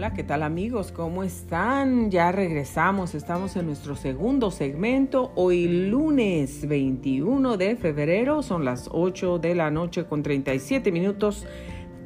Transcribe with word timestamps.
Hola, 0.00 0.14
¿qué 0.14 0.24
tal 0.24 0.42
amigos? 0.42 0.92
¿Cómo 0.92 1.22
están? 1.24 2.10
Ya 2.10 2.32
regresamos, 2.32 3.14
estamos 3.14 3.54
en 3.56 3.66
nuestro 3.66 3.96
segundo 3.96 4.50
segmento. 4.50 5.30
Hoy 5.34 5.68
lunes 5.90 6.66
21 6.66 7.58
de 7.58 7.76
febrero, 7.76 8.42
son 8.42 8.64
las 8.64 8.88
8 8.90 9.38
de 9.38 9.54
la 9.54 9.70
noche 9.70 10.06
con 10.06 10.22
37 10.22 10.90
minutos, 10.90 11.46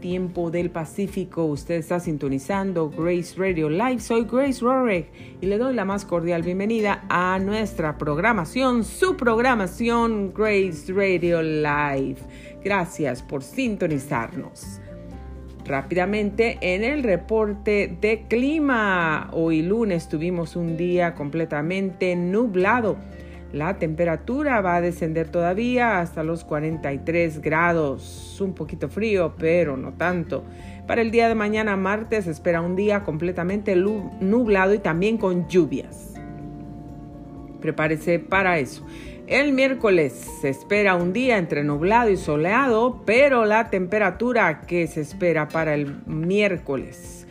tiempo 0.01 0.51
del 0.51 0.73
Pacífico. 0.73 1.45
Usted 1.45 1.77
está 1.77 2.01
sintonizando 2.01 2.91
Grace 2.91 3.37
Radio 3.37 3.71
Live. 3.71 4.01
Soy 4.01 4.25
Grace 4.25 4.61
Rorek 4.61 5.13
y 5.41 5.47
le 5.47 5.57
doy 5.57 5.73
la 5.73 5.85
más 5.85 6.05
cordial 6.05 6.43
bienvenida 6.43 7.05
a 7.09 7.39
nuestra 7.39 7.97
programación, 7.97 8.83
su 8.83 9.17
programación 9.17 10.35
Grace 10.35 10.93
Radio 10.93 11.41
Live. 11.43 12.17
Gracias 12.65 13.23
por 13.23 13.45
sintonizarnos. 13.45 14.81
Rápidamente 15.67 16.59
en 16.61 16.85
el 16.85 17.03
reporte 17.03 17.97
de 17.99 18.25
clima. 18.29 19.31
Hoy 19.33 19.63
lunes 19.63 20.11
tuvimos 20.11 20.57
un 20.57 20.77
día 20.77 21.15
completamente 21.15 22.15
nublado. 22.17 22.99
La 23.51 23.79
temperatura 23.79 24.61
va 24.61 24.77
a 24.77 24.81
descender 24.83 25.31
todavía 25.31 26.01
hasta 26.01 26.23
los 26.23 26.45
43 26.45 27.41
grados. 27.41 28.39
Un 28.43 28.53
poquito 28.53 28.91
frío, 28.91 29.37
pero 29.39 29.79
no 29.79 29.95
tanto. 29.95 30.45
Para 30.87 31.01
el 31.01 31.11
día 31.11 31.29
de 31.29 31.35
mañana, 31.35 31.77
martes, 31.77 32.27
espera 32.27 32.61
un 32.61 32.77
día 32.77 33.03
completamente 33.03 33.75
nublado 33.75 34.75
y 34.75 34.79
también 34.81 35.17
con 35.17 35.49
lluvias. 35.49 36.13
Prepárese 37.63 38.19
para 38.19 38.59
eso. 38.59 38.85
El 39.27 39.53
miércoles 39.53 40.13
se 40.43 40.51
espera 40.51 40.97
un 40.97 41.15
día 41.15 41.39
entre 41.39 41.65
nublado 41.65 42.11
y 42.11 42.17
soleado, 42.19 43.03
pero 43.07 43.47
la 43.47 43.71
temperatura 43.71 44.61
que 44.61 44.87
se 44.87 45.01
espera 45.01 45.49
para 45.49 45.75
el 45.75 46.05
miércoles 46.07 47.27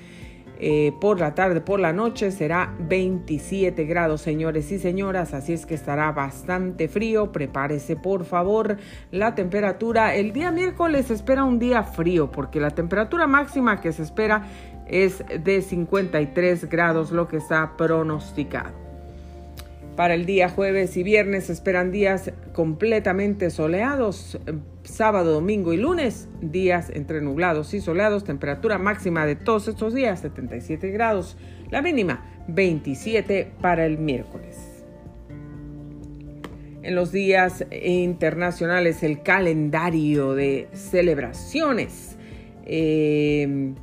eh, 0.60 0.92
por 1.00 1.20
la 1.20 1.36
tarde, 1.36 1.62
por 1.62 1.80
la 1.80 1.94
noche 1.94 2.32
será 2.32 2.74
27 2.80 3.84
grados, 3.84 4.22
señores 4.22 4.72
y 4.72 4.80
señoras, 4.80 5.36
así 5.36 5.54
es 5.54 5.68
que 5.68 5.76
estará 5.76 6.12
bastante 6.14 6.88
frío. 6.88 7.32
Prepárese, 7.32 7.96
por 7.96 8.26
favor, 8.26 8.78
la 9.12 9.36
temperatura. 9.36 10.16
El 10.16 10.34
día 10.34 10.52
miércoles 10.52 11.08
se 11.08 11.14
espera 11.14 11.44
un 11.44 11.60
día 11.60 11.84
frío 11.84 12.32
porque 12.32 12.60
la 12.60 12.72
temperatura 12.72 13.28
máxima 13.28 13.82
que 13.82 13.92
se 13.92 14.02
espera 14.02 14.48
es 14.88 15.24
de 15.44 15.62
53 15.62 16.70
grados, 16.70 17.12
lo 17.12 17.28
que 17.28 17.38
está 17.38 17.78
pronosticado. 17.78 18.83
Para 19.96 20.16
el 20.16 20.26
día 20.26 20.50
jueves 20.50 20.98
y 20.98 21.04
viernes 21.04 21.52
esperan 21.52 21.92
días 21.92 22.32
completamente 22.54 23.52
soleados. 23.52 24.40
Sábado, 24.84 25.34
domingo 25.34 25.72
y 25.72 25.78
lunes, 25.78 26.30
días 26.42 26.90
entre 26.94 27.22
nublados 27.22 27.76
y 27.76 27.82
soleados. 27.82 28.24
Temperatura 28.24 28.80
máxima 28.80 29.28
de 29.28 29.36
todos 29.36 29.68
estos 29.68 29.94
días, 29.94 30.22
77 30.22 30.90
grados. 30.90 31.38
La 31.70 31.84
mínima, 31.84 32.26
27 32.48 33.52
para 33.62 33.86
el 33.86 34.00
miércoles. 34.00 34.84
En 36.82 36.96
los 36.96 37.12
días 37.12 37.64
internacionales, 37.72 39.04
el 39.04 39.22
calendario 39.22 40.34
de 40.34 40.70
celebraciones. 40.74 42.18
Eh, 42.66 43.74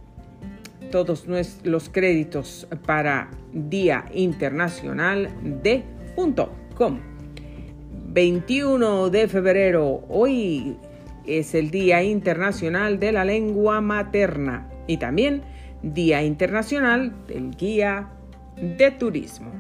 todos 0.91 1.27
los 1.63 1.89
créditos 1.89 2.67
para 2.85 3.31
Día 3.53 4.07
Internacional 4.13 5.31
de 5.63 5.85
Com. 6.77 7.01
21 8.13 9.09
de 9.09 9.27
febrero, 9.27 10.05
hoy 10.11 10.77
es 11.25 11.55
el 11.55 11.71
Día 11.71 12.03
Internacional 12.03 13.01
de 13.01 13.13
la 13.13 13.25
Lengua 13.25 13.81
Materna 13.81 14.69
y 14.87 14.99
también 14.99 15.41
Día 15.83 16.23
Internacional 16.23 17.15
del 17.27 17.57
Guía 17.57 18.11
de 18.61 18.91
Turismo. 18.91 19.51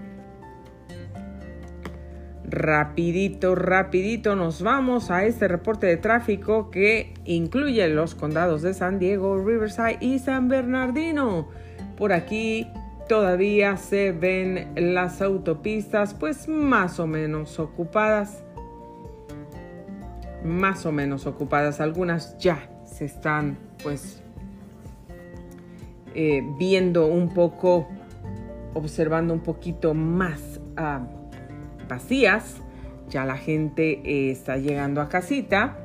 Rapidito, 2.45 3.55
rapidito 3.55 4.36
nos 4.36 4.61
vamos 4.61 5.11
a 5.11 5.24
este 5.24 5.48
reporte 5.48 5.86
de 5.86 5.96
tráfico 5.96 6.70
que 6.70 7.14
incluye 7.24 7.89
los 7.89 8.14
condados 8.14 8.61
de 8.61 8.74
San 8.74 8.98
Diego, 8.98 9.42
Riverside 9.42 9.96
y 10.02 10.18
San 10.18 10.48
Bernardino. 10.48 11.48
Por 11.96 12.13
aquí 12.13 12.67
todavía 13.10 13.76
se 13.76 14.12
ven 14.12 14.70
las 14.76 15.20
autopistas 15.20 16.14
pues 16.14 16.46
más 16.46 17.00
o 17.00 17.08
menos 17.08 17.58
ocupadas. 17.58 18.44
Más 20.44 20.86
o 20.86 20.92
menos 20.92 21.26
ocupadas. 21.26 21.80
Algunas 21.80 22.38
ya 22.38 22.70
se 22.84 23.06
están 23.06 23.58
pues 23.82 24.22
eh, 26.14 26.40
viendo 26.56 27.08
un 27.08 27.34
poco, 27.34 27.88
observando 28.74 29.34
un 29.34 29.40
poquito 29.40 29.92
más 29.92 30.60
ah, 30.77 31.00
vacías. 31.88 32.58
Ya 33.08 33.24
la 33.24 33.36
gente 33.36 34.02
eh, 34.04 34.30
está 34.30 34.56
llegando 34.56 35.00
a 35.00 35.08
casita. 35.08 35.77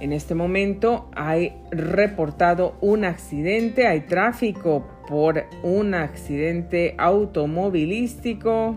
En 0.00 0.12
este 0.12 0.34
momento 0.34 1.08
hay 1.14 1.62
reportado 1.70 2.74
un 2.80 3.04
accidente, 3.04 3.86
hay 3.86 4.00
tráfico 4.00 4.88
por 5.08 5.44
un 5.62 5.94
accidente 5.94 6.94
automovilístico. 6.98 8.76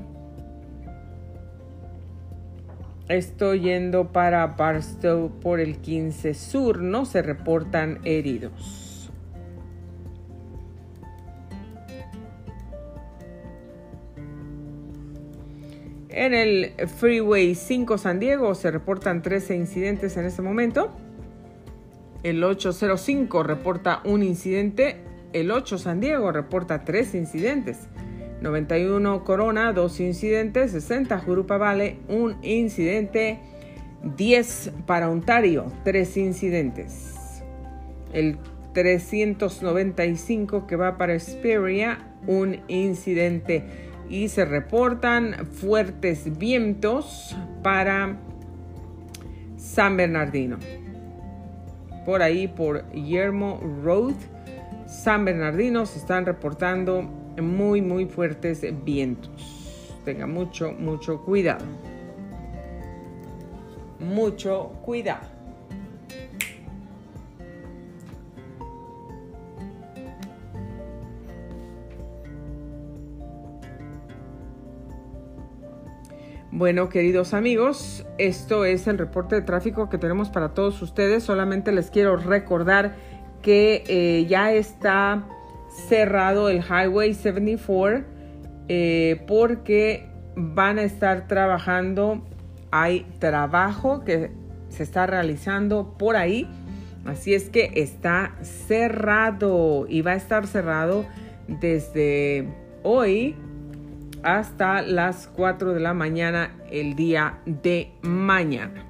Estoy 3.07 3.61
yendo 3.61 4.11
para 4.11 4.45
Barstow 4.47 5.31
por 5.39 5.59
el 5.59 5.77
15 5.77 6.33
Sur. 6.33 6.81
No 6.81 7.05
se 7.05 7.21
reportan 7.21 7.99
heridos. 8.03 9.11
En 16.09 16.33
el 16.33 16.73
Freeway 16.87 17.53
5 17.55 17.97
San 17.97 18.19
Diego 18.19 18.55
se 18.55 18.71
reportan 18.71 19.21
13 19.21 19.55
incidentes 19.55 20.17
en 20.17 20.25
este 20.25 20.41
momento. 20.41 20.91
El 22.23 22.43
805 22.43 23.43
reporta 23.43 24.01
un 24.03 24.23
incidente 24.23 25.06
el 25.39 25.51
8 25.51 25.77
San 25.77 25.99
Diego 25.99 26.31
reporta 26.31 26.83
3 26.83 27.15
incidentes. 27.15 27.87
91 28.41 29.23
Corona, 29.23 29.73
2 29.73 29.99
incidentes. 29.99 30.71
60 30.71 31.19
Jurupa 31.19 31.57
Vale, 31.57 31.97
1 32.07 32.37
incidente. 32.43 33.39
10 34.15 34.71
para 34.85 35.09
Ontario, 35.09 35.71
3 35.83 36.17
incidentes. 36.17 37.43
El 38.13 38.37
395 38.73 40.67
que 40.67 40.75
va 40.75 40.97
para 40.97 41.15
Esperia, 41.15 42.13
un 42.27 42.61
incidente. 42.67 43.63
Y 44.09 44.29
se 44.29 44.45
reportan 44.45 45.47
fuertes 45.47 46.37
vientos 46.37 47.35
para 47.63 48.17
San 49.57 49.97
Bernardino. 49.97 50.57
Por 52.05 52.21
ahí, 52.21 52.47
por 52.47 52.89
Guillermo 52.91 53.59
Road 53.83 54.15
San 54.87 55.25
Bernardino 55.25 55.85
se 55.85 55.99
están 55.99 56.25
reportando 56.25 57.01
muy, 57.41 57.81
muy 57.81 58.05
fuertes 58.05 58.65
vientos. 58.85 59.93
Tenga 60.05 60.25
mucho, 60.25 60.71
mucho 60.71 61.21
cuidado. 61.23 61.65
Mucho 63.99 64.71
cuidado. 64.83 65.37
Bueno, 76.49 76.87
queridos 76.87 77.33
amigos, 77.33 78.05
esto 78.17 78.63
es 78.63 78.87
el 78.87 78.97
reporte 78.97 79.35
de 79.35 79.41
tráfico 79.41 79.89
que 79.89 79.97
tenemos 79.97 80.29
para 80.29 80.53
todos 80.53 80.81
ustedes. 80.81 81.23
Solamente 81.23 81.73
les 81.73 81.91
quiero 81.91 82.15
recordar 82.15 82.95
que 83.47 83.85
eh, 83.87 84.25
ya 84.25 84.51
está 84.51 85.23
cerrado 85.87 86.49
el 86.49 86.61
Highway 86.61 87.13
74 87.13 88.03
eh, 88.67 89.23
porque 89.25 90.05
van 90.35 90.79
a 90.79 90.83
estar 90.83 91.29
trabajando, 91.29 92.27
hay 92.71 93.05
trabajo 93.19 94.03
que 94.03 94.31
se 94.67 94.83
está 94.83 95.07
realizando 95.07 95.95
por 95.97 96.17
ahí, 96.17 96.45
así 97.05 97.33
es 97.33 97.49
que 97.49 97.71
está 97.75 98.35
cerrado 98.41 99.85
y 99.87 100.01
va 100.01 100.11
a 100.11 100.15
estar 100.15 100.45
cerrado 100.45 101.05
desde 101.47 102.49
hoy 102.83 103.33
hasta 104.23 104.81
las 104.81 105.27
4 105.27 105.73
de 105.73 105.79
la 105.79 105.93
mañana 105.93 106.51
el 106.69 106.97
día 106.97 107.39
de 107.45 107.93
mañana 108.01 108.86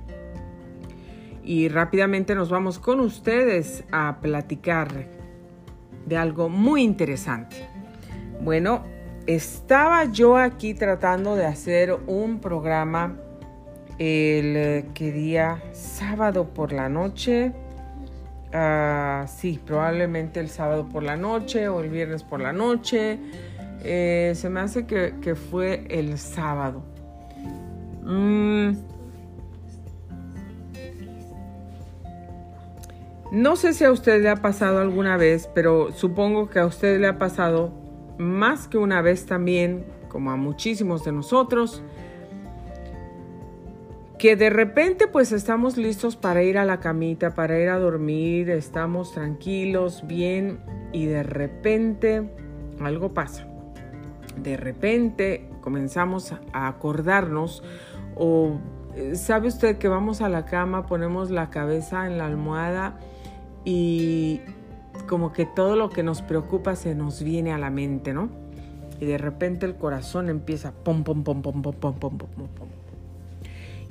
y 1.47 1.69
rápidamente 1.69 2.35
nos 2.35 2.49
vamos 2.49 2.77
con 2.77 2.99
ustedes 2.99 3.83
a 3.91 4.19
platicar 4.21 5.07
de 6.05 6.17
algo 6.17 6.49
muy 6.49 6.83
interesante. 6.83 7.67
Bueno, 8.41 8.83
estaba 9.25 10.05
yo 10.05 10.37
aquí 10.37 10.73
tratando 10.73 11.35
de 11.35 11.45
hacer 11.45 11.97
un 12.05 12.39
programa 12.39 13.15
el 13.97 14.85
que 14.93 15.11
día 15.11 15.63
sábado 15.71 16.53
por 16.53 16.71
la 16.71 16.87
noche 16.89 17.53
Ah, 18.53 19.25
sí, 19.27 19.59
probablemente 19.65 20.39
el 20.39 20.49
sábado 20.49 20.87
por 20.87 21.03
la 21.03 21.17
noche 21.17 21.67
o 21.67 21.81
el 21.81 21.89
viernes 21.89 22.23
por 22.23 22.39
la 22.39 22.53
noche. 22.53 23.19
Eh, 23.83 24.33
se 24.35 24.49
me 24.49 24.61
hace 24.61 24.85
que, 24.85 25.35
fue 25.35 25.85
el 25.89 26.17
sábado. 26.17 26.83
Mm. 28.03 28.96
No 33.31 33.57
sé 33.57 33.73
si 33.73 33.83
a 33.83 33.91
usted 33.91 34.21
le 34.21 34.29
ha 34.29 34.37
pasado 34.37 34.79
alguna 34.79 35.17
vez, 35.17 35.49
pero 35.53 35.91
supongo 35.91 36.49
que 36.49 36.59
a 36.59 36.65
usted 36.65 36.99
le 36.99 37.07
ha 37.07 37.17
pasado 37.17 37.73
más 38.17 38.69
que 38.69 38.77
una 38.77 39.01
vez 39.01 39.25
también, 39.25 39.85
como 40.07 40.31
a 40.31 40.37
muchísimos 40.37 41.03
de 41.03 41.11
nosotros, 41.11 41.83
que 44.17 44.37
de 44.37 44.49
repente 44.49 45.07
pues 45.07 45.33
estamos 45.33 45.75
listos 45.75 46.15
para 46.15 46.41
ir 46.41 46.57
a 46.57 46.63
la 46.63 46.79
camita, 46.79 47.35
para 47.35 47.59
ir 47.59 47.67
a 47.67 47.77
dormir, 47.77 48.49
estamos 48.49 49.11
tranquilos, 49.11 50.03
bien, 50.07 50.59
y 50.93 51.05
de 51.05 51.23
repente 51.23 52.29
algo 52.79 53.13
pasa. 53.13 53.45
De 54.37 54.55
repente 54.55 55.49
comenzamos 55.59 56.33
a 56.53 56.67
acordarnos 56.67 57.61
o 58.15 58.57
eh, 58.95 59.15
sabe 59.15 59.49
usted 59.49 59.77
que 59.77 59.89
vamos 59.89 60.21
a 60.21 60.29
la 60.29 60.45
cama, 60.45 60.85
ponemos 60.87 61.29
la 61.29 61.49
cabeza 61.49 62.07
en 62.07 62.17
la 62.17 62.25
almohada 62.25 62.97
y 63.69 64.39
como 65.09 65.33
que 65.33 65.45
todo 65.45 65.75
lo 65.75 65.89
que 65.89 66.01
nos 66.01 66.21
preocupa 66.21 66.77
se 66.77 66.95
nos 66.95 67.21
viene 67.21 67.51
a 67.51 67.57
la 67.57 67.69
mente, 67.69 68.13
¿no? 68.13 68.29
Y 69.01 69.05
de 69.05 69.17
repente 69.17 69.65
el 69.65 69.75
corazón 69.75 70.29
empieza 70.29 70.71
pom 70.71 71.03
pom 71.03 71.25
pom 71.25 71.41
pom 71.41 71.61
pom 71.61 71.73
pom 71.73 71.99
pom 71.99 72.17
pom 72.17 72.29
pom 72.47 72.67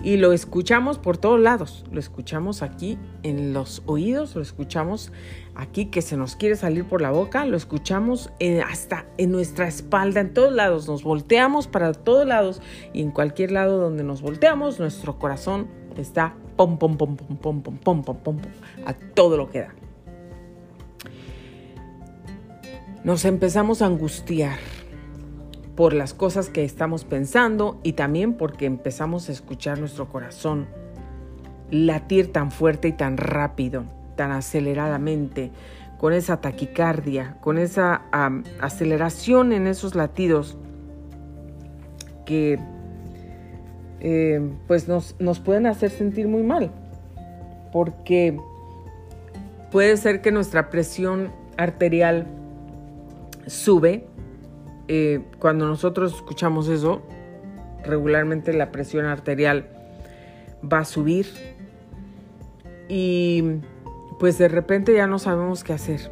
y 0.02 0.16
lo 0.16 0.32
escuchamos 0.32 0.98
por 0.98 1.18
todos 1.18 1.40
lados. 1.40 1.84
Lo 1.90 2.00
escuchamos 2.00 2.62
aquí 2.62 2.98
en 3.22 3.52
los 3.52 3.82
oídos, 3.86 4.34
lo 4.34 4.42
escuchamos 4.42 5.12
aquí 5.54 5.86
que 5.86 6.00
se 6.00 6.16
nos 6.16 6.36
quiere 6.36 6.56
salir 6.56 6.84
por 6.84 7.02
la 7.02 7.10
boca, 7.10 7.44
lo 7.44 7.56
escuchamos 7.56 8.30
hasta 8.66 9.06
en 9.18 9.30
nuestra 9.32 9.68
espalda, 9.68 10.20
en 10.20 10.32
todos 10.32 10.52
lados. 10.52 10.88
Nos 10.88 11.02
volteamos 11.02 11.66
para 11.66 11.92
todos 11.92 12.26
lados 12.26 12.62
y 12.94 13.02
en 13.02 13.10
cualquier 13.10 13.52
lado 13.52 13.78
donde 13.78 14.04
nos 14.04 14.22
volteamos, 14.22 14.78
nuestro 14.78 15.18
corazón 15.18 15.66
está 15.96 16.34
pom, 16.56 16.78
pom, 16.78 16.96
pom, 16.96 17.16
pom, 17.16 17.36
pom, 17.36 17.62
pom, 17.62 17.78
pom, 17.78 18.02
pom, 18.02 18.16
pom, 18.16 18.36
a 18.84 18.92
todo 18.92 19.36
lo 19.36 19.50
que 19.50 19.60
da. 19.60 19.74
Nos 23.04 23.24
empezamos 23.24 23.82
a 23.82 23.86
angustiar 23.86 24.58
por 25.76 25.92
las 25.92 26.14
cosas 26.14 26.48
que 26.48 26.64
estamos 26.64 27.04
pensando 27.04 27.78
y 27.82 27.92
también 27.92 28.34
porque 28.34 28.66
empezamos 28.66 29.28
a 29.28 29.32
escuchar 29.32 29.78
nuestro 29.78 30.08
corazón 30.08 30.66
latir 31.70 32.32
tan 32.32 32.50
fuerte 32.50 32.88
y 32.88 32.92
tan 32.92 33.16
rápido, 33.16 33.84
tan 34.16 34.32
aceleradamente, 34.32 35.50
con 35.98 36.12
esa 36.12 36.40
taquicardia, 36.40 37.36
con 37.40 37.58
esa 37.58 38.02
aceleración 38.60 39.52
en 39.52 39.66
esos 39.66 39.94
latidos 39.94 40.58
que 42.24 42.58
eh, 44.00 44.40
pues 44.66 44.88
nos, 44.88 45.16
nos 45.18 45.40
pueden 45.40 45.66
hacer 45.66 45.90
sentir 45.90 46.28
muy 46.28 46.42
mal, 46.42 46.70
porque 47.72 48.38
puede 49.70 49.96
ser 49.96 50.20
que 50.20 50.32
nuestra 50.32 50.70
presión 50.70 51.32
arterial 51.56 52.26
sube 53.46 54.06
eh, 54.88 55.24
cuando 55.38 55.66
nosotros 55.66 56.14
escuchamos 56.14 56.68
eso, 56.68 57.02
regularmente 57.84 58.52
la 58.52 58.70
presión 58.70 59.06
arterial 59.06 59.68
va 60.70 60.80
a 60.80 60.84
subir 60.84 61.26
y 62.88 63.42
pues 64.18 64.38
de 64.38 64.48
repente 64.48 64.94
ya 64.94 65.06
no 65.06 65.18
sabemos 65.18 65.64
qué 65.64 65.72
hacer. 65.72 66.10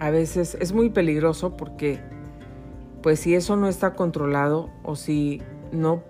A 0.00 0.10
veces 0.10 0.56
es 0.60 0.72
muy 0.72 0.90
peligroso 0.90 1.56
porque 1.56 2.00
pues 3.02 3.20
si 3.20 3.34
eso 3.34 3.56
no 3.56 3.68
está 3.68 3.94
controlado 3.94 4.70
o 4.82 4.96
si 4.96 5.42
no 5.70 6.02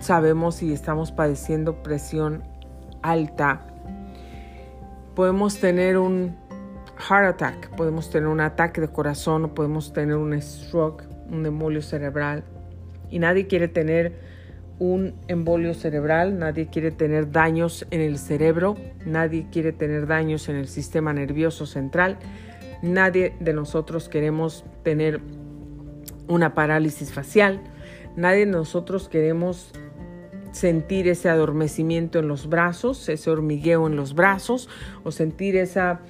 sabemos 0.00 0.56
si 0.56 0.72
estamos 0.72 1.12
padeciendo 1.12 1.82
presión 1.82 2.42
alta, 3.02 3.66
podemos 5.14 5.58
tener 5.58 5.96
un 5.96 6.36
heart 6.96 7.34
attack, 7.34 7.76
podemos 7.76 8.10
tener 8.10 8.28
un 8.28 8.40
ataque 8.40 8.80
de 8.80 8.88
corazón 8.88 9.50
podemos 9.54 9.92
tener 9.92 10.16
un 10.16 10.40
stroke 10.40 11.04
un 11.30 11.46
embolio 11.46 11.82
cerebral. 11.82 12.44
Y 13.10 13.18
nadie 13.18 13.46
quiere 13.46 13.68
tener 13.68 14.12
un 14.78 15.14
embolio 15.28 15.74
cerebral, 15.74 16.38
nadie 16.38 16.68
quiere 16.68 16.90
tener 16.90 17.30
daños 17.30 17.86
en 17.90 18.00
el 18.00 18.18
cerebro, 18.18 18.76
nadie 19.04 19.46
quiere 19.50 19.72
tener 19.72 20.06
daños 20.06 20.48
en 20.48 20.56
el 20.56 20.68
sistema 20.68 21.12
nervioso 21.12 21.66
central, 21.66 22.18
nadie 22.82 23.36
de 23.40 23.52
nosotros 23.52 24.08
queremos 24.08 24.64
tener 24.82 25.20
una 26.28 26.54
parálisis 26.54 27.12
facial, 27.12 27.60
nadie 28.16 28.46
de 28.46 28.52
nosotros 28.52 29.08
queremos 29.08 29.72
sentir 30.52 31.08
ese 31.08 31.28
adormecimiento 31.28 32.18
en 32.18 32.28
los 32.28 32.48
brazos, 32.48 33.08
ese 33.08 33.30
hormigueo 33.30 33.86
en 33.86 33.96
los 33.96 34.14
brazos 34.14 34.68
o 35.04 35.12
sentir 35.12 35.56
esa 35.56 36.00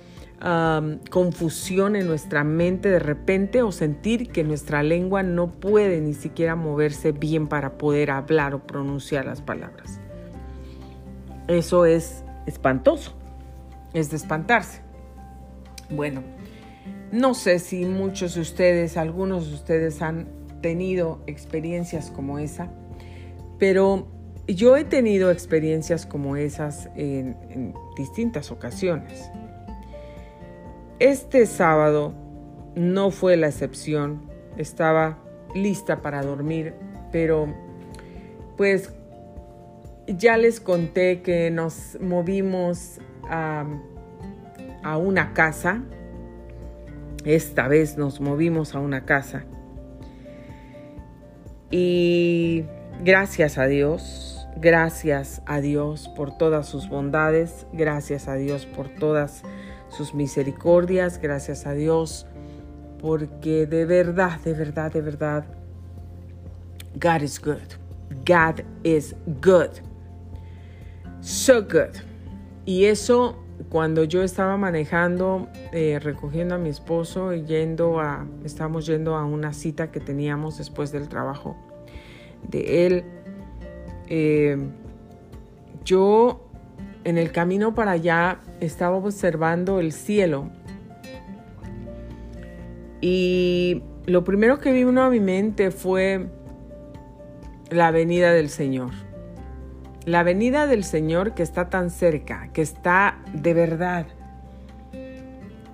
confusión 1.10 1.96
en 1.96 2.06
nuestra 2.06 2.44
mente 2.44 2.88
de 2.88 2.98
repente 2.98 3.60
o 3.60 3.72
sentir 3.72 4.30
que 4.30 4.42
nuestra 4.42 4.82
lengua 4.82 5.22
no 5.22 5.48
puede 5.60 6.00
ni 6.00 6.14
siquiera 6.14 6.56
moverse 6.56 7.12
bien 7.12 7.46
para 7.46 7.76
poder 7.76 8.10
hablar 8.10 8.54
o 8.54 8.66
pronunciar 8.66 9.26
las 9.26 9.42
palabras. 9.42 10.00
Eso 11.46 11.84
es 11.84 12.24
espantoso, 12.46 13.12
es 13.92 14.08
de 14.10 14.16
espantarse. 14.16 14.80
Bueno, 15.90 16.22
no 17.12 17.34
sé 17.34 17.58
si 17.58 17.84
muchos 17.84 18.34
de 18.36 18.40
ustedes, 18.40 18.96
algunos 18.96 19.48
de 19.48 19.54
ustedes 19.54 20.00
han 20.00 20.28
tenido 20.62 21.20
experiencias 21.26 22.10
como 22.10 22.38
esa, 22.38 22.70
pero 23.58 24.08
yo 24.54 24.76
he 24.76 24.84
tenido 24.84 25.30
experiencias 25.30 26.06
como 26.06 26.36
esas 26.36 26.88
en, 26.96 27.74
distintas 27.96 28.50
ocasiones. 28.50 29.30
Este 30.98 31.46
sábado 31.46 32.14
no 32.74 33.10
fue 33.10 33.36
la 33.36 33.48
excepción. 33.48 34.30
Estaba 34.56 35.18
lista 35.54 36.02
para 36.02 36.22
dormir, 36.22 36.74
pero 37.12 37.54
pues 38.56 38.92
ya 40.06 40.36
les 40.36 40.60
conté 40.60 41.22
que 41.22 41.50
nos 41.50 41.98
movimos 42.00 43.00
a, 43.28 43.64
a 44.82 44.96
una 44.98 45.32
casa. 45.32 45.82
Esta 47.24 47.68
vez 47.68 47.96
nos 47.96 48.20
movimos 48.20 48.74
a 48.74 48.80
una 48.80 49.04
casa. 49.04 49.44
Y 51.70 52.64
gracias 53.04 53.58
a 53.58 53.66
Dios, 53.66 54.39
gracias 54.60 55.42
a 55.46 55.60
Dios 55.60 56.08
por 56.16 56.36
todas 56.36 56.68
sus 56.68 56.88
bondades, 56.88 57.66
gracias 57.72 58.28
a 58.28 58.34
Dios 58.34 58.66
por 58.66 58.88
todas 58.88 59.42
sus 59.88 60.14
misericordias, 60.14 61.20
gracias 61.20 61.66
a 61.66 61.72
Dios, 61.72 62.26
porque 63.00 63.66
de 63.66 63.84
verdad, 63.86 64.40
de 64.40 64.54
verdad, 64.54 64.92
de 64.92 65.00
verdad, 65.00 65.44
God 66.94 67.22
is 67.22 67.40
good. 67.40 67.80
God 68.26 68.64
is 68.82 69.14
good. 69.40 69.70
So 71.20 71.62
good. 71.62 71.96
Y 72.66 72.84
eso 72.84 73.36
cuando 73.68 74.04
yo 74.04 74.22
estaba 74.22 74.56
manejando, 74.56 75.48
eh, 75.72 75.98
recogiendo 76.02 76.54
a 76.54 76.58
mi 76.58 76.70
esposo 76.70 77.34
y 77.34 77.44
yendo 77.44 78.00
a, 78.00 78.26
estamos 78.44 78.86
yendo 78.86 79.16
a 79.16 79.24
una 79.24 79.52
cita 79.52 79.90
que 79.90 80.00
teníamos 80.00 80.58
después 80.58 80.92
del 80.92 81.08
trabajo 81.08 81.56
de 82.48 82.86
él, 82.86 83.04
eh, 84.10 84.58
yo 85.84 86.50
en 87.04 87.16
el 87.16 87.32
camino 87.32 87.74
para 87.74 87.92
allá 87.92 88.40
estaba 88.60 88.96
observando 88.96 89.80
el 89.80 89.92
cielo 89.92 90.50
y 93.00 93.82
lo 94.06 94.24
primero 94.24 94.58
que 94.58 94.72
vino 94.72 95.02
a 95.02 95.10
mi 95.10 95.20
mente 95.20 95.70
fue 95.70 96.26
la 97.70 97.90
venida 97.90 98.32
del 98.32 98.50
Señor. 98.50 98.90
La 100.04 100.22
venida 100.22 100.66
del 100.66 100.84
Señor 100.84 101.34
que 101.34 101.42
está 101.42 101.70
tan 101.70 101.90
cerca, 101.90 102.50
que 102.52 102.62
está 102.62 103.18
de 103.32 103.54
verdad 103.54 104.06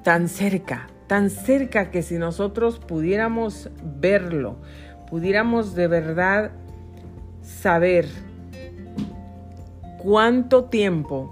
tan 0.02 0.28
cerca, 0.28 0.86
tan 1.08 1.30
cerca 1.30 1.90
que 1.90 2.02
si 2.02 2.16
nosotros 2.16 2.78
pudiéramos 2.78 3.70
verlo, 3.82 4.56
pudiéramos 5.10 5.74
de 5.74 5.88
verdad 5.88 6.52
saber 7.42 8.06
cuánto 10.06 10.66
tiempo 10.66 11.28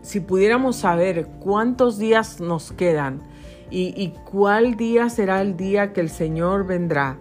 si 0.00 0.20
pudiéramos 0.20 0.76
saber 0.76 1.26
cuántos 1.38 1.98
días 1.98 2.40
nos 2.40 2.72
quedan 2.72 3.20
y, 3.70 4.14
cuál 4.30 4.76
día 4.76 5.10
será 5.10 5.42
el 5.42 5.56
día 5.56 5.92
que 5.92 6.00
el 6.00 6.10
Señor 6.10 6.66
vendrá, 6.66 7.18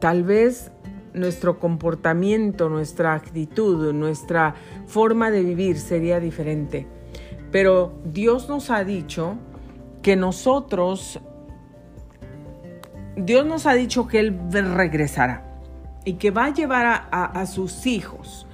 tal 0.00 0.22
vez 0.22 0.70
nuestro 1.14 1.58
comportamiento, 1.58 2.68
nuestra 2.68 3.14
actitud, 3.14 3.92
nuestra 3.94 4.54
forma 4.86 5.30
de 5.30 5.42
vivir 5.42 5.78
sería 5.78 6.20
diferente. 6.20 6.86
Pero 7.50 7.92
Dios 8.04 8.50
nos 8.50 8.70
ha 8.70 8.84
dicho 8.84 9.36
que 10.02 10.16
nosotros, 10.16 11.20
Dios 13.16 13.46
nos 13.46 13.64
ha 13.64 13.72
dicho 13.72 14.06
que 14.06 14.18
Él 14.18 14.38
regresará 14.50 15.47
y 16.08 16.14
que 16.14 16.30
va 16.30 16.46
a 16.46 16.54
llevar 16.54 17.06
a, 17.10 17.44
sus 17.44 17.86
hijos, 17.86 18.46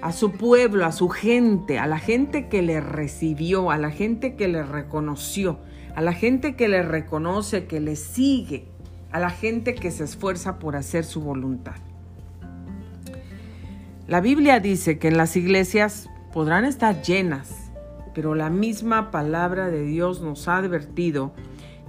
a 0.00 0.12
su 0.12 0.30
pueblo, 0.30 0.86
a 0.86 0.92
su 0.92 1.08
gente, 1.08 1.80
a 1.80 1.88
la 1.88 1.98
gente 1.98 2.48
que 2.48 2.62
le 2.62 2.80
recibió, 2.80 3.72
a 3.72 3.78
la 3.78 3.90
gente 3.90 4.36
que 4.36 4.46
le 4.46 4.62
reconoció, 4.62 5.58
a 5.96 6.02
la 6.02 6.12
gente 6.12 6.54
que 6.54 6.68
le 6.68 6.84
reconoce, 6.84 7.66
que 7.66 7.80
le 7.80 7.96
sigue, 7.96 8.68
a 9.10 9.18
la 9.18 9.30
gente 9.30 9.74
que 9.74 9.90
se 9.90 10.04
esfuerza 10.04 10.60
por 10.60 10.76
hacer 10.76 11.04
su 11.04 11.20
voluntad. 11.20 11.74
La 14.06 14.20
Biblia 14.20 14.60
dice 14.60 15.00
que 15.00 15.08
en 15.08 15.16
las 15.16 15.34
iglesias 15.34 16.08
podrán 16.32 16.64
estar 16.64 17.02
llenas, 17.02 17.72
pero 18.14 18.36
la 18.36 18.50
misma 18.50 19.10
palabra 19.10 19.68
de 19.68 19.82
Dios 19.82 20.20
nos 20.20 20.46
ha 20.46 20.58
advertido 20.58 21.32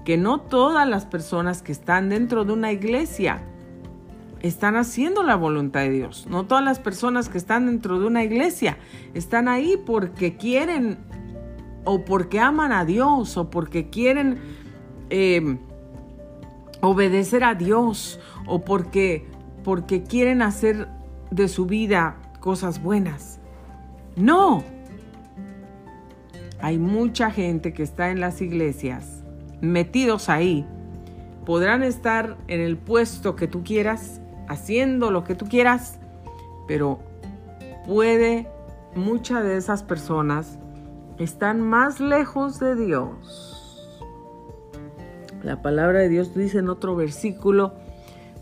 que 0.03 0.17
no 0.17 0.41
todas 0.41 0.89
las 0.89 1.05
personas 1.05 1.62
que 1.62 1.74
están 1.74 2.09
dentro 2.09 2.43
de 2.43 2.53
una 2.53 2.71
iglesia 2.71 3.43
están 4.42 4.75
haciendo 4.75 5.24
la 5.24 5.36
voluntad 5.36 5.82
de 5.82 5.92
Dios. 5.92 6.27
No 6.30 6.46
todas 6.46 6.63
las 6.63 6.80
personas 6.80 7.30
que 7.30 7.38
están 7.38 7.65
dentro 7.65 8.00
de 8.00 8.08
una 8.08 8.24
iglesia 8.24 8.77
están 9.13 9.48
ahí 9.48 9.75
porque 9.86 10.38
quieren 10.38 10.98
o 11.84 12.04
porque 12.04 12.39
aman 12.39 12.72
a 12.72 12.86
Dios 12.86 13.38
o 13.38 13.50
porque 13.50 13.89
quieren 13.89 14.39
eh, 15.10 15.58
obedecer 16.82 17.44
a 17.44 17.56
Dios 17.56 18.20
o 18.48 18.62
porque, 18.62 19.25
porque 19.63 20.04
quieren 20.04 20.42
hacer 20.42 20.88
de 21.32 21.48
su 21.48 21.65
vida 21.65 22.18
cosas 22.39 22.82
buenas. 22.82 23.39
No. 24.15 24.63
Hay 26.60 26.77
mucha 26.77 27.32
gente 27.32 27.74
que 27.74 27.84
está 27.84 28.10
en 28.10 28.20
las 28.20 28.42
iglesias, 28.42 29.24
metidos 29.62 30.30
ahí. 30.30 30.65
Podrán 31.46 31.84
estar 31.84 32.38
en 32.48 32.60
el 32.60 32.77
puesto 32.77 33.36
que 33.36 33.48
tú 33.48 33.63
quieras, 33.63 34.22
haciendo 34.47 35.11
lo 35.11 35.23
que 35.23 35.35
tú 35.35 35.45
quieras, 35.47 35.99
pero 36.67 36.99
puede 37.85 38.47
muchas 38.95 39.43
de 39.43 39.57
esas 39.57 39.83
personas 39.83 40.57
están 41.17 41.61
más 41.61 41.99
lejos 41.99 42.59
de 42.59 42.75
Dios. 42.75 44.01
La 45.43 45.61
palabra 45.61 45.99
de 45.99 46.09
Dios 46.09 46.33
dice 46.33 46.59
en 46.59 46.69
otro 46.69 46.95
versículo, 46.95 47.73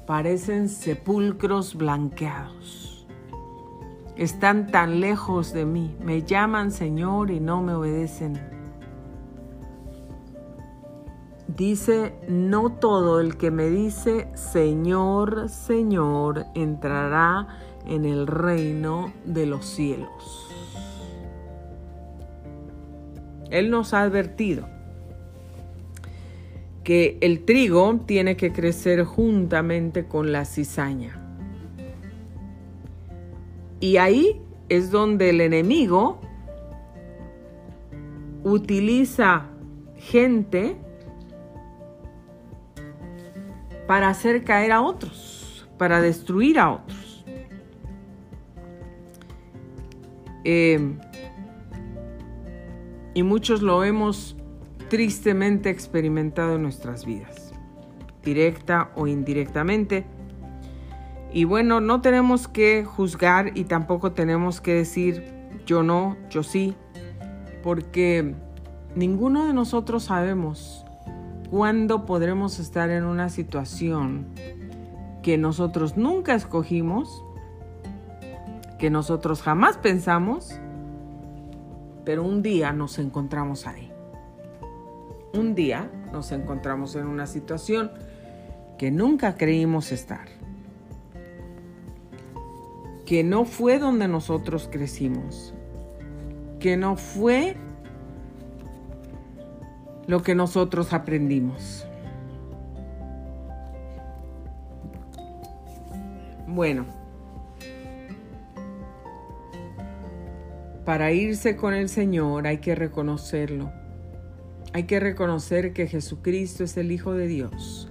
parecen 0.07 0.69
sepulcros 0.69 1.75
blanqueados. 1.75 3.07
Están 4.15 4.67
tan 4.67 4.99
lejos 4.99 5.53
de 5.53 5.65
mí, 5.65 5.95
me 5.99 6.23
llaman 6.23 6.71
Señor 6.71 7.31
y 7.31 7.39
no 7.39 7.61
me 7.61 7.73
obedecen. 7.73 8.52
Dice, 11.47 12.13
no 12.27 12.71
todo 12.71 13.19
el 13.19 13.37
que 13.37 13.51
me 13.51 13.69
dice, 13.69 14.27
Señor, 14.33 15.49
Señor, 15.49 16.45
entrará 16.55 17.47
en 17.85 18.05
el 18.05 18.27
reino 18.27 19.11
de 19.25 19.45
los 19.45 19.65
cielos. 19.65 20.49
Él 23.51 23.69
nos 23.69 23.93
ha 23.93 24.01
advertido 24.01 24.67
que 26.83 27.17
el 27.21 27.45
trigo 27.45 27.99
tiene 28.05 28.35
que 28.35 28.51
crecer 28.51 29.03
juntamente 29.03 30.07
con 30.07 30.31
la 30.31 30.45
cizaña. 30.45 31.19
Y 33.79 33.97
ahí 33.97 34.41
es 34.69 34.91
donde 34.91 35.29
el 35.29 35.41
enemigo 35.41 36.19
utiliza 38.43 39.45
gente 39.97 40.77
para 43.87 44.09
hacer 44.09 44.43
caer 44.43 44.71
a 44.71 44.81
otros, 44.81 45.67
para 45.77 46.01
destruir 46.01 46.59
a 46.59 46.71
otros. 46.71 47.25
Eh, 50.45 50.97
y 53.13 53.23
muchos 53.23 53.61
lo 53.61 53.83
hemos 53.83 54.35
tristemente 54.89 55.69
experimentado 55.69 56.55
en 56.55 56.63
nuestras 56.63 57.05
vidas, 57.05 57.53
directa 58.23 58.91
o 58.95 59.07
indirectamente. 59.07 60.05
Y 61.31 61.45
bueno, 61.45 61.81
no 61.81 62.01
tenemos 62.01 62.47
que 62.47 62.85
juzgar 62.85 63.57
y 63.57 63.63
tampoco 63.63 64.11
tenemos 64.11 64.61
que 64.61 64.73
decir 64.73 65.33
yo 65.65 65.81
no, 65.81 66.17
yo 66.29 66.43
sí, 66.43 66.75
porque 67.63 68.35
ninguno 68.95 69.47
de 69.47 69.53
nosotros 69.53 70.03
sabemos 70.03 70.82
cuándo 71.53 72.07
podremos 72.07 72.57
estar 72.57 72.89
en 72.89 73.03
una 73.03 73.29
situación 73.29 74.25
que 75.21 75.37
nosotros 75.37 75.97
nunca 75.97 76.33
escogimos, 76.33 77.23
que 78.79 78.89
nosotros 78.89 79.43
jamás 79.43 79.77
pensamos, 79.77 80.59
pero 82.05 82.23
un 82.23 82.41
día 82.41 82.73
nos 82.73 82.97
encontramos 82.97 83.67
ahí. 83.67 83.91
Un 85.35 85.53
día 85.53 85.91
nos 86.11 86.31
encontramos 86.31 86.95
en 86.95 87.05
una 87.05 87.27
situación 87.27 87.91
que 88.79 88.89
nunca 88.89 89.35
creímos 89.35 89.91
estar, 89.91 90.29
que 93.05 93.23
no 93.23 93.45
fue 93.45 93.77
donde 93.77 94.07
nosotros 94.07 94.67
crecimos, 94.71 95.53
que 96.59 96.77
no 96.77 96.95
fue 96.95 97.57
lo 100.07 100.21
que 100.21 100.35
nosotros 100.35 100.93
aprendimos. 100.93 101.87
Bueno, 106.47 106.85
para 110.85 111.11
irse 111.11 111.55
con 111.55 111.73
el 111.73 111.89
Señor 111.89 112.45
hay 112.47 112.57
que 112.57 112.75
reconocerlo 112.75 113.71
hay 114.73 114.83
que 114.83 114.99
reconocer 114.99 115.71
que 115.71 115.87
Jesucristo 115.87 116.63
es 116.63 116.75
el 116.77 116.91
Hijo 116.91 117.13
de 117.13 117.27
Dios, 117.27 117.89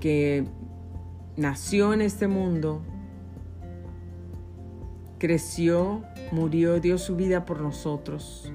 que 0.00 0.44
nació 1.36 1.92
en 1.92 2.00
este 2.00 2.28
mundo, 2.28 2.80
creció, 5.18 6.04
murió, 6.30 6.78
dio 6.78 6.96
su 6.96 7.16
vida 7.16 7.44
por 7.44 7.60
nosotros, 7.60 8.52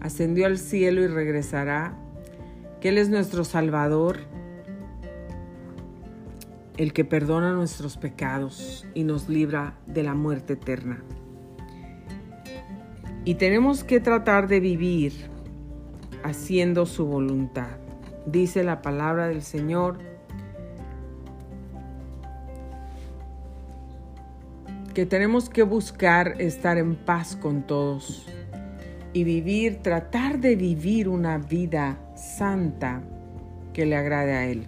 ascendió 0.00 0.46
al 0.46 0.58
cielo 0.58 1.02
y 1.02 1.08
regresará, 1.08 1.98
que 2.82 2.88
Él 2.88 2.98
es 2.98 3.08
nuestro 3.08 3.44
Salvador, 3.44 4.18
el 6.76 6.92
que 6.92 7.04
perdona 7.04 7.52
nuestros 7.52 7.96
pecados 7.96 8.84
y 8.92 9.04
nos 9.04 9.28
libra 9.28 9.78
de 9.86 10.02
la 10.02 10.14
muerte 10.14 10.54
eterna. 10.54 11.00
Y 13.24 13.36
tenemos 13.36 13.84
que 13.84 14.00
tratar 14.00 14.48
de 14.48 14.58
vivir 14.58 15.12
haciendo 16.24 16.84
su 16.84 17.06
voluntad. 17.06 17.78
Dice 18.26 18.64
la 18.64 18.82
palabra 18.82 19.28
del 19.28 19.42
Señor 19.42 19.98
que 24.92 25.06
tenemos 25.06 25.48
que 25.48 25.62
buscar 25.62 26.34
estar 26.40 26.78
en 26.78 26.96
paz 26.96 27.36
con 27.36 27.62
todos 27.62 28.26
y 29.12 29.24
vivir, 29.24 29.82
tratar 29.82 30.40
de 30.40 30.56
vivir 30.56 31.08
una 31.08 31.38
vida 31.38 31.98
santa 32.14 33.02
que 33.72 33.86
le 33.86 33.96
agrade 33.96 34.32
a 34.32 34.46
Él. 34.46 34.66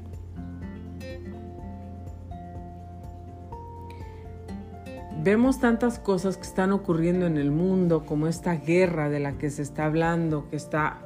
Vemos 5.22 5.58
tantas 5.58 5.98
cosas 5.98 6.36
que 6.36 6.42
están 6.42 6.72
ocurriendo 6.72 7.26
en 7.26 7.38
el 7.38 7.50
mundo, 7.50 8.04
como 8.04 8.26
esta 8.26 8.56
guerra 8.56 9.08
de 9.08 9.20
la 9.20 9.38
que 9.38 9.48
se 9.48 9.62
está 9.62 9.86
hablando, 9.86 10.50
que 10.50 10.56
está 10.56 11.00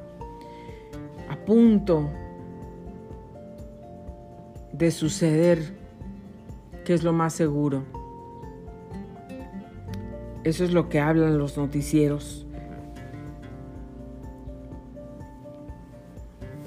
punto 1.49 2.11
de 4.71 4.90
suceder, 4.90 5.78
que 6.85 6.92
es 6.92 7.02
lo 7.02 7.14
más 7.14 7.33
seguro. 7.33 7.85
Eso 10.45 10.62
es 10.62 10.75
lo 10.75 10.90
que 10.90 11.00
hablan 11.00 11.38
los 11.38 11.57
noticieros. 11.57 12.47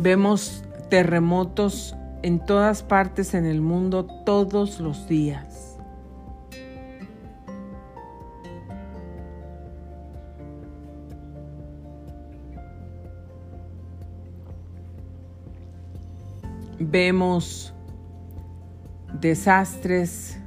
Vemos 0.02 0.64
terremotos 0.90 1.96
en 2.24 2.44
todas 2.44 2.84
partes 2.84 3.34
en 3.34 3.46
el 3.46 3.62
mundo 3.62 4.06
todos 4.26 4.80
los 4.80 5.08
días. 5.08 5.72
vemos 16.90 17.74
desastres, 19.20 20.40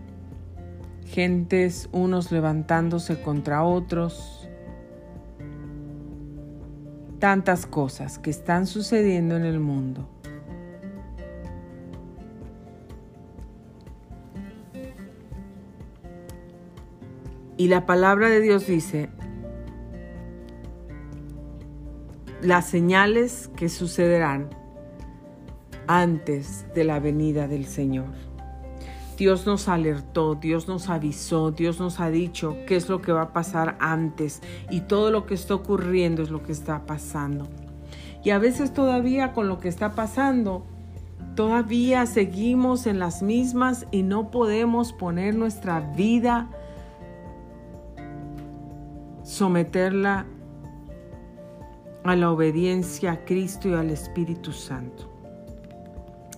gentes 1.07 1.89
unos 1.93 2.33
levantándose 2.33 3.21
contra 3.23 3.63
otros, 3.63 4.44
tantas 7.25 7.65
cosas 7.65 8.19
que 8.19 8.29
están 8.29 8.67
sucediendo 8.67 9.35
en 9.35 9.47
el 9.47 9.59
mundo. 9.59 10.07
Y 17.57 17.69
la 17.69 17.87
palabra 17.87 18.29
de 18.29 18.43
Dios 18.43 18.67
dice, 18.67 19.09
las 22.43 22.67
señales 22.67 23.49
que 23.57 23.71
sucederán 23.71 24.51
antes 25.87 26.67
de 26.75 26.85
la 26.85 27.01
venida 27.01 27.49
del 27.49 27.65
Señor. 27.65 28.34
Dios 29.17 29.47
nos 29.47 29.69
alertó, 29.69 30.35
Dios 30.35 30.69
nos 30.69 30.89
avisó, 30.89 31.51
Dios 31.51 31.79
nos 31.79 32.01
ha 32.01 32.11
dicho 32.11 32.57
qué 32.67 32.77
es 32.77 32.89
lo 32.89 33.01
que 33.01 33.13
va 33.13 33.23
a 33.23 33.33
pasar 33.33 33.77
antes 33.81 34.43
y 34.71 34.81
todo 34.81 35.11
lo 35.11 35.27
que 35.27 35.35
está 35.35 35.55
ocurriendo 35.55 36.23
es 36.23 36.31
lo 36.31 36.43
que 36.43 36.53
está 36.53 36.87
pasando. 36.87 37.47
Y 38.23 38.31
a 38.31 38.39
veces 38.39 38.73
todavía 38.73 39.33
con 39.33 39.49
lo 39.49 39.61
que 39.61 39.69
está 39.69 39.95
pasando, 39.95 40.65
todavía 41.35 42.07
seguimos 42.07 42.87
en 42.87 42.99
las 42.99 43.23
mismas 43.23 43.87
y 43.91 44.03
no 44.03 44.31
podemos 44.31 44.93
poner 44.93 45.35
nuestra 45.35 45.81
vida, 45.81 46.49
someterla 49.23 50.27
a 52.05 52.17
la 52.17 52.31
obediencia 52.31 53.13
a 53.13 53.25
Cristo 53.25 53.69
y 53.69 53.75
al 53.75 53.91
Espíritu 53.91 54.53
Santo. 54.53 55.11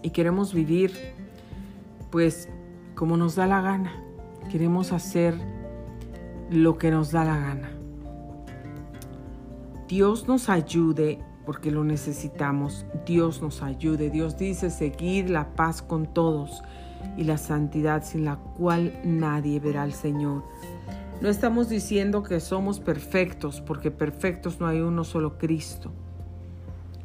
Y 0.03 0.11
queremos 0.11 0.55
vivir 0.55 0.93
pues 2.11 2.49
como 2.97 3.17
nos 3.17 3.37
da 3.37 3.47
la 3.47 3.61
gana. 3.61 3.93
Queremos 4.51 4.91
hacer 4.91 5.37
lo 6.51 6.79
que 6.79 6.91
nos 6.91 7.13
da 7.13 7.25
la 7.25 7.39
gana. 7.39 7.71
Dios 9.87 10.27
nos 10.27 10.49
ayude 10.49 11.21
porque 11.45 11.71
lo 11.71 11.85
necesitamos. 11.85 12.87
Dios 13.05 13.41
nos 13.43 13.63
ayude. 13.63 14.11
Dios 14.11 14.37
dice 14.37 14.71
seguir 14.71 15.31
la 15.31 15.55
paz 15.55 15.83
con 15.83 16.07
todos 16.07 16.63
y 17.17 17.25
la 17.25 17.39
santidad 17.39 18.03
sin 18.03 18.25
la 18.25 18.37
cual 18.37 18.99
nadie 19.05 19.61
verá 19.61 19.83
al 19.83 19.93
Señor. 19.93 20.43
No 21.21 21.29
estamos 21.29 21.69
diciendo 21.69 22.23
que 22.23 22.41
somos 22.41 22.81
perfectos, 22.81 23.61
porque 23.61 23.91
perfectos 23.91 24.59
no 24.59 24.67
hay 24.67 24.81
uno 24.81 25.05
solo 25.05 25.39
Cristo. 25.39 25.93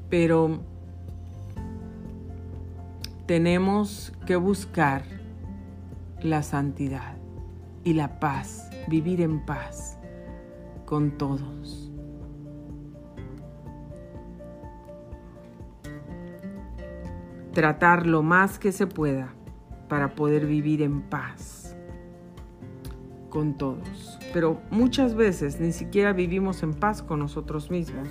Pero 0.09 0.59
tenemos 3.25 4.11
que 4.25 4.35
buscar 4.35 5.20
la 6.23 6.43
santidad 6.43 7.17
y 7.83 7.93
la 7.93 8.19
paz, 8.19 8.69
vivir 8.87 9.21
en 9.21 9.45
paz 9.45 9.97
con 10.85 11.17
todos. 11.17 11.91
Tratar 17.53 18.05
lo 18.07 18.23
más 18.23 18.59
que 18.59 18.71
se 18.71 18.87
pueda 18.87 19.33
para 19.89 20.15
poder 20.15 20.45
vivir 20.45 20.81
en 20.81 21.01
paz 21.01 21.75
con 23.29 23.57
todos. 23.57 24.19
Pero 24.33 24.61
muchas 24.69 25.15
veces 25.15 25.59
ni 25.59 25.71
siquiera 25.71 26.13
vivimos 26.13 26.63
en 26.63 26.73
paz 26.73 27.01
con 27.01 27.19
nosotros 27.19 27.71
mismos. 27.71 28.07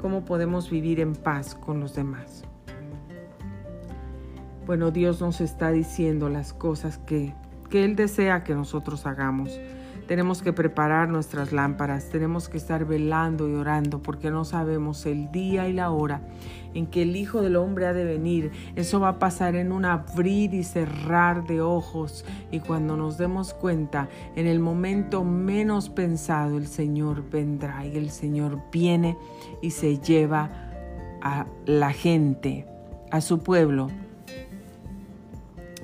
¿Cómo 0.00 0.24
podemos 0.24 0.70
vivir 0.70 1.00
en 1.00 1.14
paz 1.14 1.54
con 1.54 1.80
los 1.80 1.94
demás? 1.94 2.44
Bueno, 4.66 4.90
Dios 4.90 5.20
nos 5.20 5.40
está 5.40 5.70
diciendo 5.70 6.28
las 6.28 6.52
cosas 6.52 6.98
que, 6.98 7.34
que 7.66 7.84
Él 7.84 7.96
desea 7.96 8.44
que 8.44 8.54
nosotros 8.54 9.06
hagamos. 9.06 9.58
Tenemos 10.06 10.40
que 10.40 10.52
preparar 10.52 11.08
nuestras 11.08 11.52
lámparas, 11.52 12.10
tenemos 12.10 12.48
que 12.48 12.58
estar 12.58 12.84
velando 12.84 13.48
y 13.48 13.54
orando 13.54 14.00
porque 14.02 14.30
no 14.30 14.44
sabemos 14.44 15.04
el 15.04 15.32
día 15.32 15.68
y 15.68 15.72
la 15.72 15.90
hora 15.90 16.20
en 16.74 16.86
que 16.86 17.02
el 17.02 17.16
Hijo 17.16 17.42
del 17.42 17.56
Hombre 17.56 17.86
ha 17.86 17.92
de 17.92 18.04
venir. 18.04 18.52
Eso 18.76 19.00
va 19.00 19.08
a 19.08 19.18
pasar 19.18 19.56
en 19.56 19.72
un 19.72 19.84
abrir 19.84 20.54
y 20.54 20.62
cerrar 20.62 21.44
de 21.46 21.60
ojos 21.60 22.24
y 22.52 22.60
cuando 22.60 22.96
nos 22.96 23.18
demos 23.18 23.52
cuenta, 23.52 24.08
en 24.36 24.46
el 24.46 24.60
momento 24.60 25.24
menos 25.24 25.88
pensado, 25.88 26.56
el 26.56 26.68
Señor 26.68 27.28
vendrá 27.28 27.84
y 27.84 27.96
el 27.96 28.10
Señor 28.10 28.60
viene 28.70 29.16
y 29.60 29.70
se 29.70 29.98
lleva 29.98 30.50
a 31.20 31.46
la 31.64 31.92
gente, 31.92 32.66
a 33.10 33.20
su 33.20 33.40
pueblo, 33.40 33.88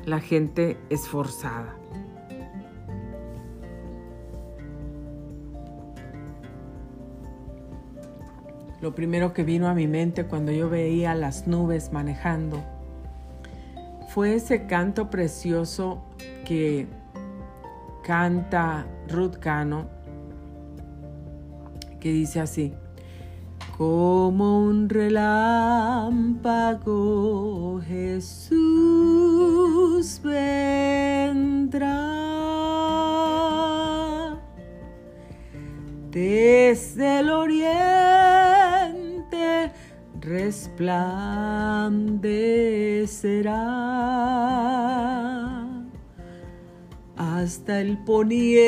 la 0.04 0.20
gente 0.20 0.78
esforzada. 0.90 1.81
Lo 8.82 8.94
primero 8.96 9.32
que 9.32 9.44
vino 9.44 9.68
a 9.68 9.74
mi 9.74 9.86
mente 9.86 10.24
cuando 10.24 10.50
yo 10.50 10.68
veía 10.68 11.14
las 11.14 11.46
nubes 11.46 11.92
manejando 11.92 12.60
fue 14.08 14.34
ese 14.34 14.66
canto 14.66 15.08
precioso 15.08 16.02
que 16.44 16.88
canta 18.02 18.84
Ruth 19.08 19.36
Cano, 19.38 19.86
que 22.00 22.10
dice 22.10 22.40
así, 22.40 22.74
como 23.78 24.64
un 24.64 24.88
relámpago 24.88 26.20
Jesús 27.86 28.60
vendrá. 30.24 31.88
Desde 36.10 37.20
el 37.20 37.30
oriente 37.30 38.41
resplandecerá 40.32 40.72
hasta 47.16 47.80
el 47.80 47.98
poniente, 47.98 48.62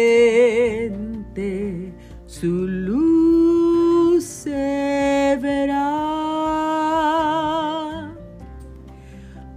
su 2.27 2.69
luz 2.69 4.25
se 4.25 5.39
verá. 5.41 6.13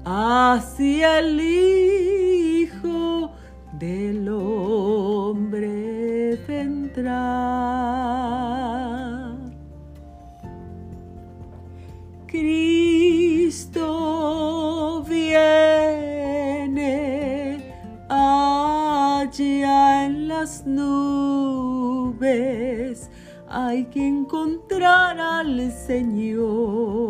Hacia 0.05 1.19
el 1.19 1.41
Hijo 1.41 3.31
del 3.73 4.29
Hombre 4.29 4.56
nubes. 20.65 22.17
Hay 23.49 23.86
que 23.86 24.05
encontrar 24.05 25.19
al 25.19 25.71
Señor, 25.71 27.07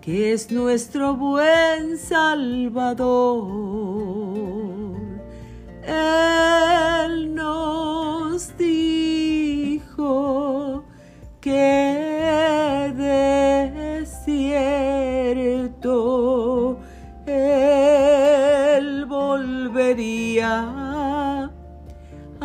que 0.00 0.32
es 0.32 0.50
nuestro 0.50 1.14
buen 1.16 1.96
Salvador. 1.96 3.34
Él 5.86 7.34
nos 7.34 8.56
dijo 8.56 9.94
que 11.40 11.94
él 18.76 19.04
volvería 19.06 20.83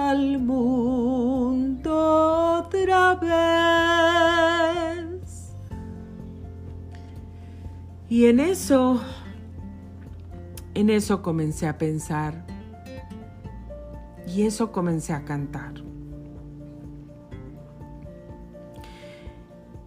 al 0.10 0.39
mundo 0.39 1.93
otra 2.63 3.15
vez. 3.15 3.30
Y 8.10 8.26
en 8.26 8.39
eso, 8.39 9.02
en 10.74 10.89
eso 10.89 11.22
comencé 11.22 11.67
a 11.67 11.78
pensar 11.78 12.43
y 14.26 14.48
eso 14.48 14.72
comencé 14.72 15.13
a 15.13 15.24
cantar. 15.26 15.76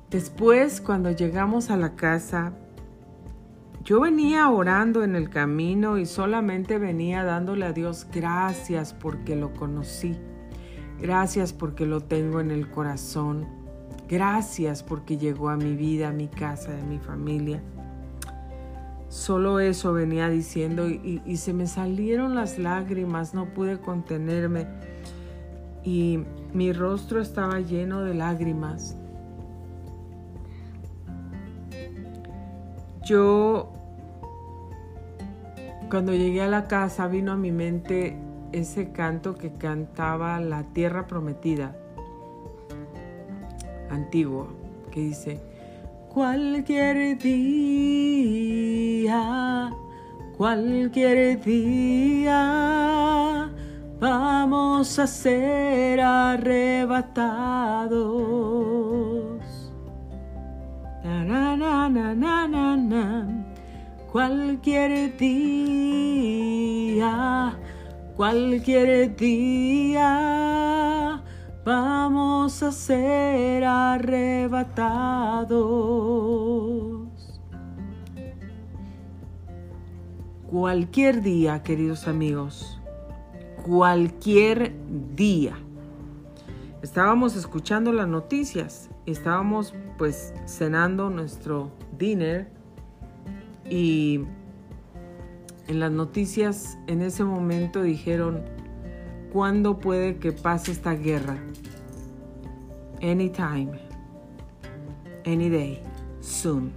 Después, 0.09 0.81
cuando 0.81 1.11
llegamos 1.11 1.71
a 1.71 1.77
la 1.77 1.97
casa, 1.97 2.53
yo 3.93 4.01
venía 4.01 4.49
orando 4.49 5.05
en 5.05 5.15
el 5.15 5.29
camino 5.29 5.99
y 5.99 6.07
solamente 6.07 6.79
venía 6.79 7.25
dándole 7.25 7.67
a 7.67 7.75
Dios 7.75 8.07
gracias 8.11 8.95
porque 8.95 9.37
lo 9.37 9.53
conocí. 9.53 10.17
Gracias 10.99 11.53
porque 11.53 11.85
lo 11.85 12.01
tengo 12.01 12.41
en 12.41 12.51
el 12.51 12.71
corazón. 12.71 13.47
Gracias 14.09 14.83
porque 14.83 15.19
llegó 15.19 15.51
a 15.51 15.59
mi 15.59 15.77
vida, 15.77 16.09
a 16.09 16.13
mi 16.13 16.29
casa, 16.29 16.71
a 16.73 16.87
mi 16.87 17.01
familia. 17.01 17.63
Solo 19.11 19.61
eso 19.61 19.93
venía 19.93 20.31
diciendo 20.31 20.89
y, 20.89 21.21
se 21.37 21.53
me 21.53 21.67
salieron 21.67 22.35
las 22.35 22.59
lágrimas, 22.59 23.35
no 23.35 23.53
pude 23.53 23.79
contenerme 23.79 24.69
y 25.85 26.25
mi 26.55 26.73
rostro 26.73 27.21
estaba 27.21 27.61
lleno 27.61 28.03
de 28.05 28.15
lágrimas. 28.15 28.97
Yo, 33.05 33.82
cuando 35.93 36.13
llegué 36.15 36.41
a 36.41 36.49
la 36.49 36.67
casa, 36.69 37.07
vino 37.07 37.33
a 37.33 37.37
mi 37.37 37.53
mente 37.53 38.17
ese 38.51 38.93
canto 38.93 39.35
que 39.35 39.53
cantaba 39.53 40.41
la 40.41 40.63
tierra 40.63 41.07
prometida, 41.07 41.77
antiguo, 43.91 44.49
que 44.91 45.01
dice, 45.01 45.43
cualquier 46.09 47.19
día, 47.19 48.41
cualquier 50.39 51.39
día, 51.43 52.31
vamos 54.01 54.99
a 54.99 55.07
ser 55.07 56.01
arrebatados. 56.01 57.13
Na, 61.05 61.23
na, 61.23 61.55
na, 61.91 63.52
cualquier 64.13 65.17
día, 65.17 65.89
cualquier 68.15 69.17
día 69.17 70.05
vamos 71.65 72.63
a 72.63 72.71
ser 72.73 73.65
arrebatados. 73.65 74.83
Cualquier 80.47 81.23
día, 81.23 81.63
queridos 81.63 82.07
amigos, 82.07 82.79
cualquier 83.65 84.75
día. 85.17 85.57
Estábamos 86.83 87.35
escuchando 87.35 87.95
las 87.95 88.09
noticias, 88.09 88.91
estábamos 89.07 89.73
pues 89.97 90.35
cenando 90.45 91.09
nuestro 91.09 91.71
dinner 91.97 92.61
y 93.69 94.21
en 95.69 95.81
las 95.81 95.93
noticias 95.93 96.79
en 96.87 97.03
ese 97.03 97.25
momento 97.25 97.83
dijeron, 97.83 98.43
¿Cuándo 99.33 99.79
puede 99.79 100.19
que 100.19 100.31
pase 100.31 100.73
esta 100.73 100.93
guerra? 100.93 101.39
Anytime, 103.01 103.71
any 105.25 105.49
day, 105.49 105.83
soon. 106.21 106.71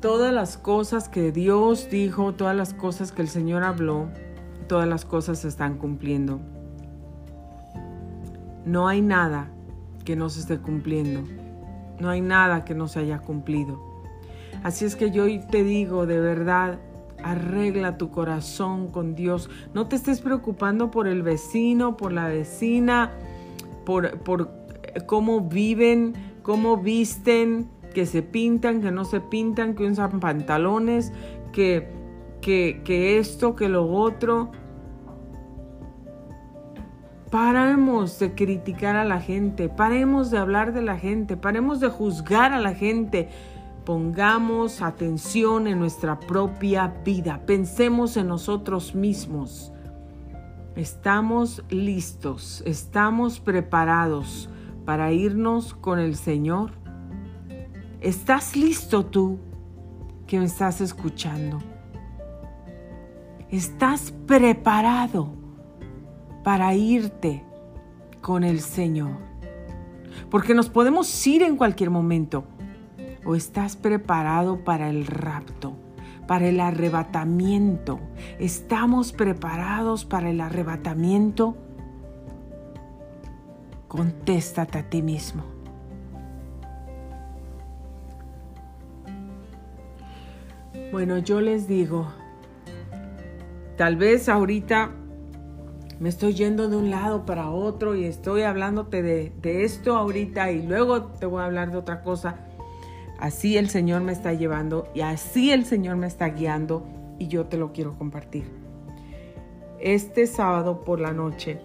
Todas 0.00 0.34
las 0.34 0.56
cosas 0.56 1.08
que 1.08 1.30
Dios 1.30 1.88
dijo, 1.88 2.34
todas 2.34 2.56
las 2.56 2.74
cosas 2.74 3.12
que 3.12 3.22
el 3.22 3.28
Señor 3.28 3.62
habló, 3.62 4.08
todas 4.66 4.88
las 4.88 5.04
cosas 5.04 5.38
se 5.38 5.46
están 5.46 5.78
cumpliendo. 5.78 6.40
No 8.66 8.88
hay 8.88 9.00
nada 9.00 9.48
que 10.04 10.16
no 10.16 10.28
se 10.28 10.40
esté 10.40 10.58
cumpliendo. 10.58 11.22
No 11.98 12.08
hay 12.08 12.20
nada 12.20 12.64
que 12.64 12.74
no 12.74 12.88
se 12.88 13.00
haya 13.00 13.18
cumplido. 13.18 13.80
Así 14.62 14.84
es 14.84 14.96
que 14.96 15.10
yo 15.10 15.24
hoy 15.24 15.40
te 15.50 15.64
digo 15.64 16.06
de 16.06 16.20
verdad, 16.20 16.78
Arregla 17.22 17.98
tu 17.98 18.10
corazón 18.10 18.88
con 18.88 19.14
Dios. 19.14 19.48
No 19.74 19.86
te 19.86 19.96
estés 19.96 20.20
preocupando 20.20 20.90
por 20.90 21.06
el 21.06 21.22
vecino, 21.22 21.96
por 21.96 22.12
la 22.12 22.26
vecina, 22.26 23.12
por, 23.84 24.18
por 24.20 24.50
eh, 24.82 25.00
cómo 25.06 25.40
viven, 25.40 26.14
cómo 26.42 26.76
visten, 26.78 27.68
que 27.94 28.06
se 28.06 28.22
pintan, 28.22 28.80
que 28.80 28.90
no 28.90 29.04
se 29.04 29.20
pintan, 29.20 29.74
que 29.74 29.86
usan 29.86 30.18
pantalones, 30.18 31.12
que, 31.52 31.88
que, 32.40 32.80
que 32.84 33.18
esto, 33.18 33.54
que 33.54 33.68
lo 33.68 33.88
otro. 33.88 34.50
Paremos 37.32 38.18
de 38.18 38.34
criticar 38.34 38.94
a 38.94 39.06
la 39.06 39.18
gente, 39.18 39.70
paremos 39.70 40.30
de 40.30 40.36
hablar 40.36 40.74
de 40.74 40.82
la 40.82 40.98
gente, 40.98 41.38
paremos 41.38 41.80
de 41.80 41.88
juzgar 41.88 42.52
a 42.52 42.60
la 42.60 42.74
gente. 42.74 43.30
Pongamos 43.86 44.82
atención 44.82 45.66
en 45.66 45.78
nuestra 45.78 46.20
propia 46.20 46.88
vida. 47.06 47.40
Pensemos 47.46 48.18
en 48.18 48.28
nosotros 48.28 48.94
mismos. 48.94 49.72
Estamos 50.76 51.64
listos, 51.70 52.62
estamos 52.66 53.40
preparados 53.40 54.50
para 54.84 55.10
irnos 55.12 55.72
con 55.72 55.98
el 55.98 56.16
Señor. 56.16 56.72
¿Estás 58.02 58.56
listo 58.56 59.06
tú 59.06 59.38
que 60.26 60.38
me 60.38 60.44
estás 60.44 60.82
escuchando? 60.82 61.60
¿Estás 63.48 64.12
preparado 64.26 65.41
para 66.42 66.74
irte 66.74 67.44
con 68.20 68.44
el 68.44 68.60
Señor? 68.60 69.18
Porque 70.30 70.54
nos 70.54 70.68
podemos 70.68 71.26
ir 71.26 71.42
en 71.42 71.56
cualquier 71.56 71.90
momento 71.90 72.44
o 73.24 73.34
estás 73.34 73.76
preparado 73.76 74.64
para 74.64 74.90
el 74.90 75.06
rapto, 75.06 75.76
para 76.26 76.48
el 76.48 76.60
arrebatamiento. 76.60 78.00
¿Estamos 78.38 79.12
preparados 79.12 80.04
para 80.04 80.30
el 80.30 80.40
arrebatamiento? 80.40 81.56
Contéstate 83.88 84.78
a 84.78 84.88
ti 84.88 85.02
mismo. 85.02 85.44
Bueno, 90.90 91.18
yo 91.18 91.40
les 91.40 91.68
digo, 91.68 92.06
tal 93.76 93.96
vez 93.96 94.28
ahorita 94.28 94.90
me 96.00 96.08
estoy 96.08 96.34
yendo 96.34 96.68
de 96.68 96.76
un 96.76 96.90
lado 96.90 97.24
para 97.26 97.50
otro 97.50 97.94
y 97.94 98.04
estoy 98.04 98.42
hablándote 98.42 99.02
de, 99.02 99.32
esto 99.64 99.96
ahorita 99.96 100.50
y 100.50 100.66
luego 100.66 101.04
te 101.04 101.26
voy 101.26 101.42
a 101.42 101.46
hablar 101.46 101.70
de 101.70 101.78
otra 101.78 102.02
cosa 102.02 102.36
Así 103.22 103.56
el 103.56 103.70
Señor 103.70 104.02
me 104.02 104.10
está 104.10 104.32
llevando 104.32 104.88
y 104.96 105.02
así 105.02 105.52
el 105.52 105.64
Señor 105.64 105.94
me 105.94 106.08
está 106.08 106.26
guiando 106.30 106.84
y 107.20 107.28
yo 107.28 107.46
te 107.46 107.56
lo 107.56 107.72
quiero 107.72 107.96
compartir. 107.96 108.42
Este 109.78 110.26
sábado 110.26 110.82
por 110.82 110.98
la 110.98 111.12
noche, 111.12 111.60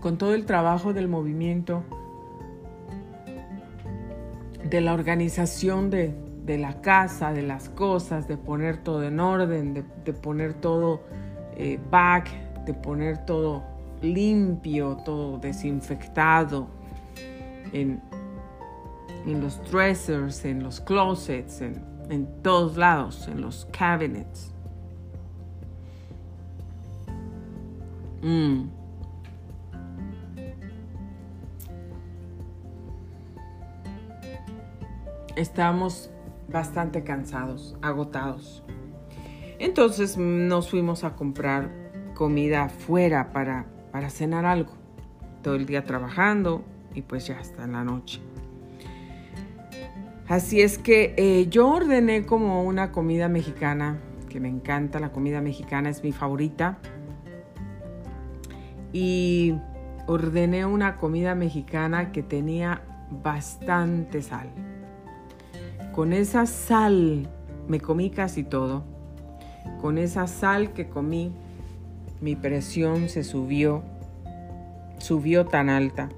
con 0.00 0.18
todo 0.18 0.34
el 0.34 0.46
trabajo 0.46 0.92
del 0.92 1.06
movimiento, 1.06 1.84
de 4.68 4.80
la 4.80 4.92
organización 4.92 5.90
de, 5.90 6.12
la 6.46 6.80
casa, 6.80 7.32
de 7.32 7.42
las 7.42 7.68
cosas, 7.68 8.28
de 8.28 8.36
poner 8.36 8.78
todo 8.78 9.02
en 9.02 9.18
orden, 9.18 9.74
de, 9.74 10.12
poner 10.12 10.54
todo 10.54 11.02
eh, 11.56 11.80
back, 11.90 12.30
de 12.64 12.72
poner 12.72 13.24
todo 13.26 13.64
limpio, 14.00 14.96
todo 15.04 15.38
desinfectado, 15.38 16.68
en, 17.72 18.00
los 19.26 19.60
dressers, 19.70 20.44
en 20.44 20.62
los 20.62 20.80
closets, 20.80 21.60
en, 21.60 22.28
todos 22.42 22.76
lados, 22.76 23.26
en 23.26 23.40
los 23.40 23.66
cabinets. 23.72 24.52
Mm. 28.22 28.68
Estamos 35.34 36.10
bastante 36.56 37.04
cansados, 37.04 37.76
agotados. 37.82 38.64
Entonces 39.58 40.16
nos 40.16 40.70
fuimos 40.70 41.04
a 41.04 41.14
comprar 41.14 41.70
comida 42.14 42.64
afuera 42.64 43.30
para, 43.34 43.66
para 43.92 44.08
cenar 44.08 44.46
algo. 44.46 44.72
Todo 45.42 45.54
el 45.54 45.66
día 45.66 45.84
trabajando, 45.84 46.64
y 46.94 47.02
pues 47.02 47.26
ya 47.26 47.38
en 47.62 47.72
la 47.72 47.84
noche. 47.84 48.22
Así 50.28 50.62
es 50.62 50.78
que 50.78 51.14
eh, 51.18 51.46
yo 51.50 51.68
ordené 51.68 52.24
como 52.24 52.64
una 52.64 52.90
comida 52.90 53.28
mexicana, 53.28 53.98
que 54.30 54.40
me 54.40 54.48
encanta, 54.48 54.98
la 54.98 55.12
comida 55.12 55.42
mexicana 55.42 55.90
es 55.90 56.02
mi 56.02 56.12
favorita. 56.12 56.78
Y 58.94 59.54
ordené 60.06 60.64
una 60.64 60.96
comida 60.96 61.34
mexicana 61.34 62.12
que 62.12 62.22
tenía 62.22 62.80
bastante 63.10 64.22
sal. 64.22 64.75
Con 65.96 66.12
esa 66.12 66.44
sal 66.44 67.26
me 67.68 67.80
comí 67.80 68.10
casi 68.10 68.44
todo. 68.44 68.84
Con 69.80 69.96
esa 69.96 70.26
sal 70.26 70.74
que 70.74 70.90
comí, 70.90 71.32
mi 72.20 72.36
presión 72.36 73.08
se 73.08 73.24
subió, 73.24 73.82
subió 74.98 75.46
tan 75.46 75.70
alta 75.70 76.10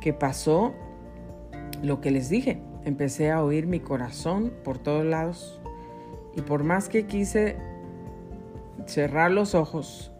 que 0.00 0.14
pasó 0.14 0.72
lo 1.82 2.00
que 2.00 2.10
les 2.10 2.30
dije. 2.30 2.62
Empecé 2.86 3.30
a 3.30 3.44
oír 3.44 3.66
mi 3.66 3.78
corazón 3.78 4.50
por 4.64 4.78
todos 4.78 5.04
lados 5.04 5.60
y 6.34 6.40
por 6.40 6.64
más 6.64 6.88
que 6.88 7.04
quise 7.04 7.58
cerrar 8.86 9.32
los 9.32 9.54
ojos, 9.54 10.12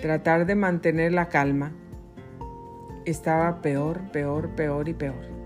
tratar 0.00 0.46
de 0.46 0.54
mantener 0.54 1.12
la 1.12 1.28
calma, 1.28 1.72
estaba 3.04 3.62
peor, 3.62 4.12
peor, 4.12 4.50
peor 4.50 4.88
y 4.88 4.94
peor. 4.94 5.41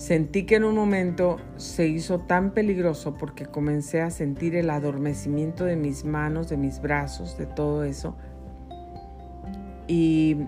Sentí 0.00 0.44
que 0.44 0.56
en 0.56 0.64
un 0.64 0.76
momento 0.76 1.36
se 1.58 1.86
hizo 1.86 2.20
tan 2.20 2.52
peligroso 2.52 3.18
porque 3.18 3.44
comencé 3.44 4.00
a 4.00 4.10
sentir 4.10 4.56
el 4.56 4.70
adormecimiento 4.70 5.66
de 5.66 5.76
mis 5.76 6.06
manos, 6.06 6.48
de 6.48 6.56
mis 6.56 6.80
brazos, 6.80 7.36
de 7.36 7.44
todo 7.44 7.84
eso. 7.84 8.16
Y, 9.88 10.38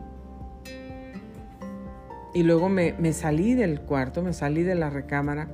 y 2.33 2.45
luego 2.45 2.71
me, 2.71 2.95
me 2.95 3.13
salí 3.13 3.53
del 3.53 3.83
cuarto, 3.83 4.23
me 4.23 4.33
salí 4.33 4.63
de 4.63 4.75
la 4.75 4.89
recámara. 4.89 5.49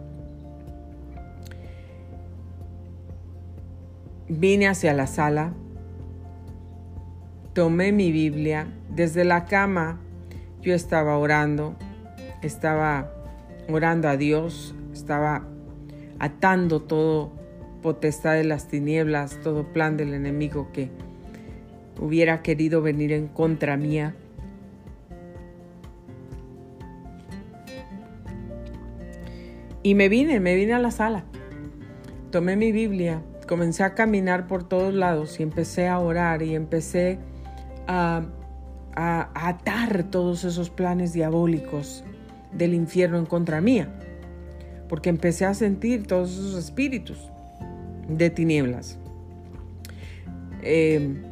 Vine 4.28 4.68
hacia 4.68 4.94
la 4.94 5.08
sala, 5.08 5.54
tomé 7.52 7.90
mi 7.90 8.12
Biblia, 8.12 8.68
desde 8.90 9.24
la 9.24 9.46
cama 9.46 9.98
yo 10.62 10.72
estaba 10.72 11.18
orando, 11.18 11.74
estaba 12.42 13.17
orando 13.70 14.08
a 14.08 14.16
Dios, 14.16 14.74
estaba 14.92 15.46
atando 16.18 16.80
todo 16.80 17.32
potestad 17.82 18.34
de 18.34 18.44
las 18.44 18.68
tinieblas, 18.68 19.38
todo 19.42 19.72
plan 19.72 19.96
del 19.96 20.14
enemigo 20.14 20.70
que 20.72 20.90
hubiera 22.00 22.42
querido 22.42 22.82
venir 22.82 23.12
en 23.12 23.28
contra 23.28 23.76
mía. 23.76 24.14
Y 29.82 29.94
me 29.94 30.08
vine, 30.08 30.40
me 30.40 30.54
vine 30.54 30.74
a 30.74 30.78
la 30.78 30.90
sala. 30.90 31.24
Tomé 32.30 32.56
mi 32.56 32.72
Biblia, 32.72 33.22
comencé 33.46 33.84
a 33.84 33.94
caminar 33.94 34.46
por 34.46 34.68
todos 34.68 34.92
lados 34.92 35.38
y 35.40 35.42
empecé 35.42 35.88
a 35.88 35.98
orar 35.98 36.42
y 36.42 36.54
empecé 36.54 37.18
a, 37.86 38.22
a 38.94 39.48
atar 39.48 40.04
todos 40.10 40.44
esos 40.44 40.68
planes 40.68 41.12
diabólicos 41.12 42.04
del 42.52 42.74
infierno 42.74 43.18
en 43.18 43.26
contra 43.26 43.60
mía, 43.60 43.88
porque 44.88 45.08
empecé 45.08 45.44
a 45.44 45.54
sentir 45.54 46.06
todos 46.06 46.32
esos 46.32 46.56
espíritus 46.56 47.30
de 48.08 48.30
tinieblas. 48.30 48.98
Em, 50.62 51.22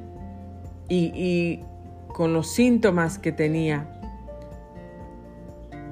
y, 0.89 1.13
y 1.15 1.65
con 2.09 2.33
los 2.33 2.53
síntomas 2.53 3.19
que 3.19 3.33
tenía, 3.33 3.93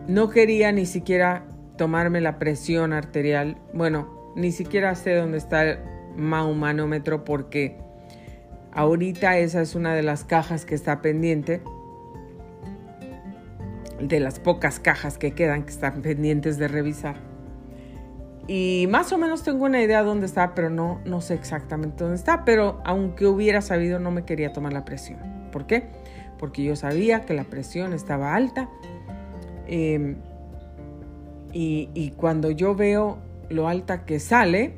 no 0.06 0.30
quería 0.30 0.72
ni 0.72 0.86
siquiera 0.86 1.44
tomarme 1.76 2.20
la 2.20 2.38
presión 2.38 2.92
arterial. 2.92 3.56
Bueno, 3.72 4.32
ni 4.36 4.52
siquiera 4.52 4.94
sé 4.94 5.14
dónde 5.14 5.38
está 5.38 5.62
el 5.64 5.78
manómetro 6.16 7.24
porque 7.24 7.78
ahorita 8.72 9.38
esa 9.38 9.60
es 9.62 9.74
una 9.74 9.94
de 9.94 10.02
las 10.02 10.24
cajas 10.24 10.64
que 10.64 10.74
está 10.74 11.00
pendiente 11.00 11.62
de 14.00 14.20
las 14.20 14.40
pocas 14.40 14.80
cajas 14.80 15.18
que 15.18 15.32
quedan 15.32 15.64
que 15.64 15.70
están 15.70 16.02
pendientes 16.02 16.58
de 16.58 16.68
revisar. 16.68 17.16
Y 18.46 18.86
más 18.90 19.12
o 19.12 19.18
menos 19.18 19.42
tengo 19.42 19.64
una 19.64 19.80
idea 19.80 20.00
de 20.00 20.06
dónde 20.06 20.26
está, 20.26 20.54
pero 20.54 20.68
no, 20.68 21.00
no 21.06 21.20
sé 21.20 21.34
exactamente 21.34 22.04
dónde 22.04 22.16
está. 22.16 22.44
Pero 22.44 22.80
aunque 22.84 23.26
hubiera 23.26 23.62
sabido, 23.62 23.98
no 23.98 24.10
me 24.10 24.24
quería 24.24 24.52
tomar 24.52 24.72
la 24.72 24.84
presión. 24.84 25.18
¿Por 25.50 25.66
qué? 25.66 25.88
Porque 26.38 26.62
yo 26.62 26.76
sabía 26.76 27.22
que 27.22 27.32
la 27.32 27.44
presión 27.44 27.92
estaba 27.94 28.34
alta. 28.34 28.68
Em, 29.66 30.16
y, 31.52 32.12
cuando 32.16 32.50
yo 32.50 32.74
veo 32.74 33.18
lo 33.48 33.68
alta 33.68 34.04
que 34.04 34.18
sale, 34.18 34.74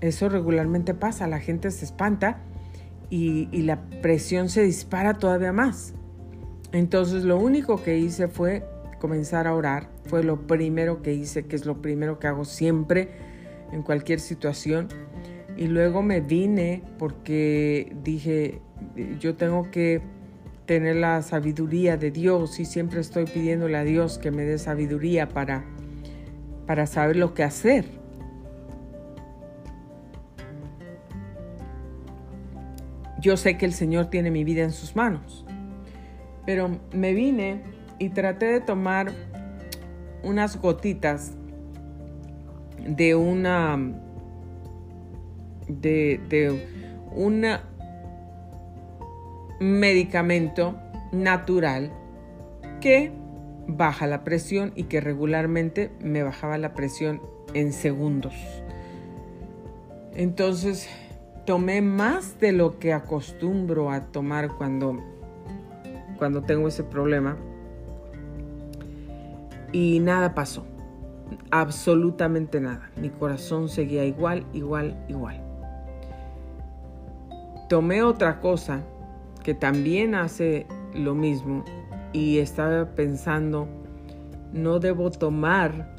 eso 0.00 0.28
regularmente 0.28 0.94
pasa. 0.94 1.26
La 1.26 1.40
gente 1.40 1.70
se 1.72 1.84
espanta 1.84 2.38
y 3.10 3.62
la 3.62 3.80
presión 4.00 4.48
se 4.48 4.62
dispara 4.62 5.14
todavía 5.14 5.52
más. 5.52 5.94
Entonces 6.74 7.22
lo 7.22 7.38
único 7.38 7.80
que 7.80 7.98
hice 7.98 8.26
fue 8.26 8.64
comenzar 8.98 9.46
a 9.46 9.54
orar. 9.54 9.88
Fue 10.06 10.24
lo 10.24 10.48
primero 10.48 11.02
que 11.02 11.14
hice, 11.14 11.46
que 11.46 11.54
es 11.54 11.66
lo 11.66 11.80
primero 11.80 12.18
que 12.18 12.26
hago 12.26 12.44
siempre 12.44 13.10
en 13.70 13.82
cualquier 13.82 14.18
situación. 14.18 14.88
Y 15.56 15.68
luego 15.68 16.02
me 16.02 16.20
vine 16.20 16.82
porque 16.98 17.94
dije, 18.02 18.60
yo 19.20 19.36
tengo 19.36 19.70
que 19.70 20.02
tener 20.66 20.96
la 20.96 21.22
sabiduría 21.22 21.96
de 21.96 22.10
Dios 22.10 22.58
y 22.58 22.64
siempre 22.64 23.00
estoy 23.00 23.26
pidiéndole 23.26 23.76
a 23.76 23.84
Dios 23.84 24.18
que 24.18 24.32
me 24.32 24.42
dé 24.42 24.58
sabiduría 24.58 25.28
para, 25.28 25.64
para 26.66 26.88
saber 26.88 27.14
lo 27.14 27.34
que 27.34 27.44
hacer. 27.44 27.84
Yo 33.20 33.36
sé 33.36 33.56
que 33.56 33.64
el 33.64 33.74
Señor 33.74 34.06
tiene 34.06 34.32
mi 34.32 34.42
vida 34.42 34.64
en 34.64 34.72
sus 34.72 34.96
manos. 34.96 35.43
Pero 36.46 36.70
me 36.92 37.14
vine 37.14 37.62
y 37.98 38.10
traté 38.10 38.46
de 38.46 38.60
tomar 38.60 39.12
unas 40.22 40.60
gotitas 40.60 41.32
de 42.86 43.14
una 43.14 43.78
de, 45.68 46.60
un 47.12 47.46
medicamento 49.60 50.76
natural 51.12 51.92
que 52.80 53.12
baja 53.66 54.06
la 54.06 54.24
presión 54.24 54.72
y 54.74 54.84
que 54.84 55.00
regularmente 55.00 55.90
me 56.00 56.22
bajaba 56.22 56.58
la 56.58 56.74
presión 56.74 57.22
en 57.54 57.72
segundos. 57.72 58.34
Entonces 60.14 60.88
tomé 61.46 61.80
más 61.80 62.38
de 62.40 62.52
lo 62.52 62.78
que 62.78 62.92
acostumbro 62.92 63.90
a 63.90 64.12
tomar 64.12 64.56
cuando 64.56 65.02
cuando 66.18 66.42
tengo 66.42 66.68
ese 66.68 66.84
problema. 66.84 67.36
Y 69.72 70.00
nada 70.00 70.34
pasó. 70.34 70.64
Absolutamente 71.50 72.60
nada. 72.60 72.90
Mi 72.96 73.10
corazón 73.10 73.68
seguía 73.68 74.04
igual, 74.04 74.44
igual, 74.52 74.96
igual. 75.08 75.40
Tomé 77.68 78.02
otra 78.02 78.40
cosa 78.40 78.82
que 79.42 79.54
también 79.54 80.14
hace 80.14 80.66
lo 80.94 81.14
mismo 81.14 81.64
y 82.12 82.38
estaba 82.38 82.86
pensando, 82.94 83.66
no 84.52 84.78
debo 84.78 85.10
tomar 85.10 85.94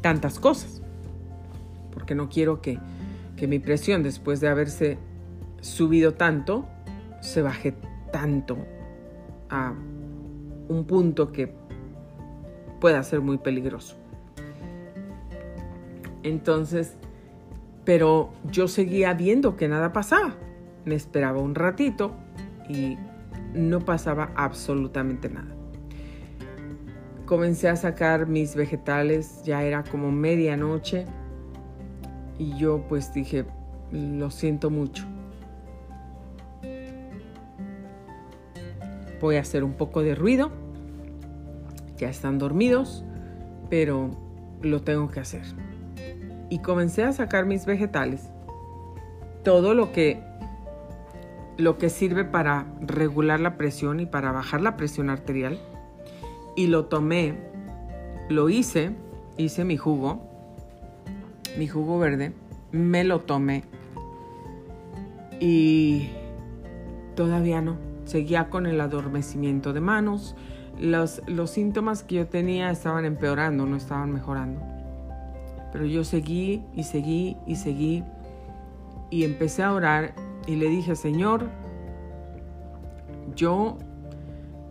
tantas 0.00 0.38
cosas, 0.40 0.82
porque 1.92 2.14
no 2.14 2.28
quiero 2.28 2.60
que, 2.60 2.78
que 3.36 3.46
mi 3.46 3.58
presión 3.58 4.02
después 4.02 4.40
de 4.40 4.48
haberse 4.48 4.98
subido 5.60 6.14
tanto, 6.14 6.66
se 7.20 7.42
baje 7.42 7.74
tanto 8.12 8.56
a 9.50 9.74
un 10.68 10.84
punto 10.84 11.32
que 11.32 11.52
pueda 12.80 13.02
ser 13.02 13.20
muy 13.20 13.38
peligroso. 13.38 13.96
Entonces, 16.22 16.96
pero 17.84 18.32
yo 18.50 18.68
seguía 18.68 19.14
viendo 19.14 19.56
que 19.56 19.68
nada 19.68 19.92
pasaba. 19.92 20.34
Me 20.84 20.94
esperaba 20.94 21.40
un 21.40 21.54
ratito 21.54 22.12
y 22.68 22.96
no 23.54 23.80
pasaba 23.80 24.30
absolutamente 24.34 25.28
nada. 25.28 25.54
Comencé 27.24 27.68
a 27.68 27.76
sacar 27.76 28.26
mis 28.26 28.54
vegetales, 28.54 29.42
ya 29.44 29.62
era 29.62 29.84
como 29.84 30.10
medianoche 30.10 31.04
y 32.38 32.56
yo 32.56 32.84
pues 32.88 33.12
dije, 33.12 33.44
lo 33.92 34.30
siento 34.30 34.70
mucho 34.70 35.04
Voy 39.20 39.36
a 39.36 39.40
hacer 39.40 39.64
un 39.64 39.74
poco 39.74 40.02
de 40.02 40.14
ruido. 40.14 40.50
Ya 41.96 42.08
están 42.08 42.38
dormidos, 42.38 43.04
pero 43.70 44.10
lo 44.62 44.82
tengo 44.82 45.08
que 45.08 45.20
hacer. 45.20 45.42
Y 46.50 46.60
comencé 46.60 47.04
a 47.04 47.12
sacar 47.12 47.46
mis 47.46 47.66
vegetales. 47.66 48.30
Todo 49.42 49.74
lo 49.74 49.92
que 49.92 50.22
lo 51.56 51.76
que 51.76 51.90
sirve 51.90 52.24
para 52.24 52.66
regular 52.80 53.40
la 53.40 53.56
presión 53.56 53.98
y 53.98 54.06
para 54.06 54.30
bajar 54.30 54.60
la 54.60 54.76
presión 54.76 55.10
arterial. 55.10 55.58
Y 56.54 56.68
lo 56.68 56.86
tomé, 56.86 57.34
lo 58.28 58.48
hice, 58.48 58.92
hice 59.36 59.64
mi 59.64 59.76
jugo, 59.76 60.22
mi 61.58 61.66
jugo 61.66 61.98
verde, 61.98 62.32
me 62.70 63.02
lo 63.02 63.20
tomé 63.20 63.64
y 65.40 66.10
todavía 67.14 67.60
no 67.60 67.87
seguía 68.08 68.48
con 68.48 68.66
el 68.66 68.80
adormecimiento 68.80 69.72
de 69.72 69.80
manos. 69.80 70.34
Los, 70.80 71.20
síntomas 71.50 72.02
que 72.02 72.16
yo 72.16 72.26
tenía 72.26 72.70
estaban 72.70 73.04
empeorando, 73.04 73.66
no 73.66 73.76
estaban 73.76 74.12
mejorando. 74.12 74.60
Pero 75.72 75.84
yo 75.84 76.04
seguí 76.04 76.62
y 76.74 76.84
seguí 76.84 77.36
y 77.46 77.56
seguí 77.56 78.04
y 79.10 79.24
empecé 79.24 79.62
a 79.62 79.72
orar 79.72 80.14
y 80.46 80.56
le 80.56 80.68
dije, 80.68 80.96
Señor, 80.96 81.48
yo 83.34 83.78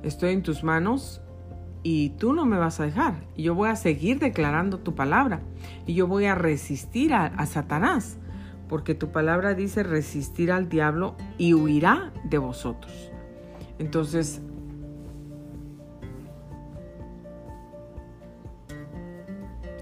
estoy 0.02 0.32
en 0.32 0.44
tus 0.44 0.64
manos 0.64 1.22
y 1.84 2.10
tú 2.12 2.34
no 2.34 2.46
me 2.46 2.58
vas 2.58 2.80
a 2.80 2.86
dejar. 2.86 3.26
Y 3.36 3.44
yo 3.44 3.54
voy 3.54 3.70
a 3.70 3.76
seguir 3.76 4.20
declarando 4.20 4.80
tu 4.80 4.96
palabra 4.96 5.42
y 5.86 5.94
yo 5.94 6.08
voy 6.08 6.26
a 6.26 6.36
resistir 6.36 7.14
a 7.14 7.46
Satanás 7.46 8.18
porque 8.68 8.96
tu 8.96 9.12
palabra 9.12 9.54
dice 9.54 9.84
resistir 9.84 10.52
al 10.52 10.70
diablo 10.70 11.16
y 11.38 11.54
huirá 11.54 12.12
de 12.24 12.38
vosotros. 12.38 13.12
Entonces, 13.80 14.42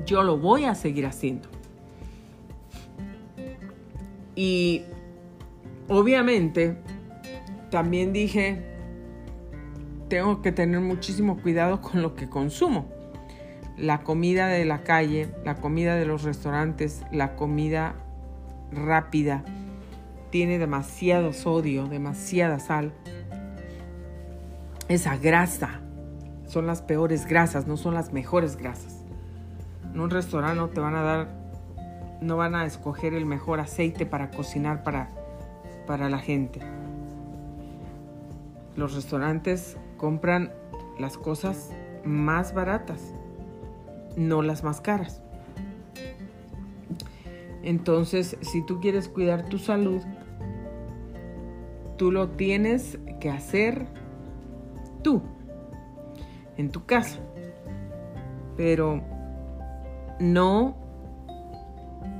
yo 0.05 0.23
lo 0.23 0.37
voy 0.37 0.65
a 0.65 0.75
seguir 0.75 1.05
haciendo. 1.05 1.49
Y 4.35 4.83
obviamente 5.87 6.77
también 7.69 8.13
dije, 8.13 8.61
tengo 10.09 10.41
que 10.41 10.51
tener 10.51 10.79
muchísimo 10.81 11.41
cuidado 11.41 11.81
con 11.81 12.01
lo 12.01 12.15
que 12.15 12.29
consumo. 12.29 12.85
La 13.77 14.03
comida 14.03 14.47
de 14.47 14.65
la 14.65 14.83
calle, 14.83 15.29
la 15.43 15.55
comida 15.55 15.95
de 15.95 16.05
los 16.05 16.23
restaurantes, 16.23 17.03
la 17.11 17.35
comida 17.35 17.95
rápida, 18.71 19.43
tiene 20.29 20.59
demasiado 20.59 21.33
sodio, 21.33 21.87
demasiada 21.87 22.59
sal. 22.59 22.93
Esa 24.87 25.17
grasa 25.17 25.81
son 26.45 26.67
las 26.67 26.83
peores 26.83 27.25
grasas, 27.25 27.65
no 27.65 27.75
son 27.75 27.95
las 27.95 28.13
mejores 28.13 28.55
grasas. 28.55 29.03
En 29.91 29.99
un 29.99 30.11
restaurante 30.11 30.57
no 30.57 30.69
te 30.69 30.79
van 30.79 30.95
a 30.95 31.01
dar, 31.01 31.27
no 32.21 32.37
van 32.37 32.53
a 32.53 32.65
escoger 32.65 33.15
el 33.15 33.25
mejor 33.25 33.59
aceite 33.59 34.05
para 34.05 34.29
cocinar 34.29 34.83
para, 34.83 35.09
para 35.87 36.07
la 36.07 36.19
gente. 36.19 36.59
Los 38.75 38.93
restaurantes 38.93 39.75
compran 39.97 40.51
las 40.99 41.17
cosas 41.17 41.71
más 42.03 42.53
baratas, 42.53 43.13
no 44.15 44.43
las 44.43 44.63
más 44.63 44.81
caras. 44.81 45.23
Entonces, 47.63 48.37
si 48.41 48.63
tú 48.63 48.79
quieres 48.81 49.09
cuidar 49.09 49.49
tu 49.49 49.57
salud, 49.57 50.03
tú 51.97 52.11
lo 52.11 52.29
tienes 52.29 52.99
que 53.19 53.31
hacer 53.31 53.87
tú, 55.05 55.21
en 56.57 56.71
tu 56.71 56.83
casa. 56.87 57.19
Pero 58.57 59.03
no, 60.19 60.75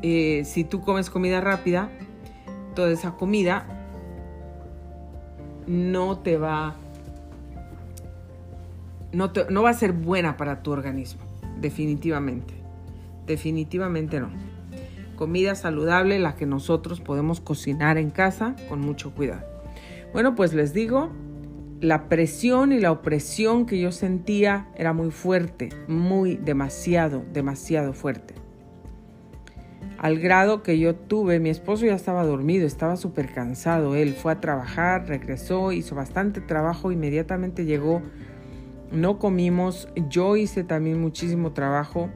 eh, 0.04 0.44
si 0.46 0.64
tú 0.64 0.82
comes 0.82 1.10
comida 1.10 1.42
rápida, 1.42 1.90
toda 2.76 2.92
esa 2.92 3.14
comida 3.14 3.66
no 5.66 6.20
te 6.20 6.38
va, 6.38 6.76
no, 9.12 9.32
no 9.50 9.64
va 9.64 9.70
a 9.72 9.74
ser 9.74 9.92
buena 9.92 10.38
para 10.38 10.62
tu 10.62 10.72
organismo, 10.72 11.24
definitivamente. 11.60 12.54
Definitivamente 13.26 14.20
no 14.20 14.30
comida 15.16 15.56
saludable, 15.56 16.20
la 16.20 16.36
que 16.36 16.46
nosotros 16.46 17.00
podemos 17.00 17.40
cocinar 17.40 17.98
en 17.98 18.10
casa 18.10 18.54
con 18.68 18.82
mucho 18.82 19.12
cuidado. 19.16 19.48
Bueno, 20.12 20.36
pues 20.36 20.54
les 20.54 20.74
digo, 20.74 21.10
la 21.82 22.08
presión 22.08 22.72
y 22.72 22.80
la 22.80 22.92
opresión 22.92 23.66
que 23.66 23.80
yo 23.80 23.92
sentía 23.92 24.68
era 24.76 24.94
muy 24.94 25.12
fuerte, 25.12 25.70
muy 25.88 26.36
demasiado, 26.38 27.24
demasiado 27.34 27.94
fuerte. 27.94 28.34
Al 29.98 30.20
grado 30.20 30.62
que 30.62 30.78
yo 30.78 30.96
tuve, 30.96 31.40
mi 31.40 31.50
esposo 31.50 31.86
ya 31.86 31.96
estaba 31.96 32.24
dormido, 32.24 32.68
estaba 32.68 32.96
súper 32.96 33.34
cansado. 33.34 33.96
Él 33.96 34.14
fue 34.14 34.34
a 34.34 34.42
trabajar, 34.42 35.08
regresó, 35.08 35.72
hizo 35.72 35.96
bastante 35.96 36.42
trabajo, 36.42 36.92
inmediatamente 36.92 37.66
llegó, 37.66 38.02
no 38.92 39.20
comimos, 39.20 39.88
yo 40.10 40.36
hice 40.36 40.64
también 40.64 41.00
muchísimo 41.02 41.54
trabajo. 41.54 42.10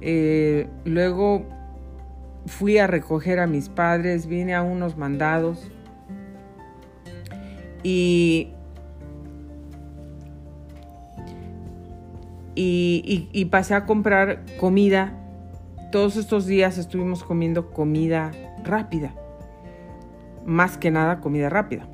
Eh, 0.00 0.68
luego 0.84 1.46
fui 2.46 2.78
a 2.78 2.86
recoger 2.86 3.38
a 3.38 3.46
mis 3.46 3.68
padres, 3.68 4.26
vine 4.26 4.54
a 4.54 4.62
unos 4.62 4.96
mandados 4.96 5.70
y, 7.82 8.48
y, 12.54 13.44
pasé 13.50 13.74
a 13.74 13.86
comprar 13.86 14.44
comida. 14.58 15.18
Todos 15.90 16.16
estos 16.16 16.46
días 16.46 16.78
estuvimos 16.78 17.22
comiendo 17.22 17.70
comida 17.70 18.32
rápida, 18.64 19.14
más 20.46 20.78
que 20.78 20.90
nada 20.90 21.20
comida 21.20 21.48
rápida. 21.48 21.86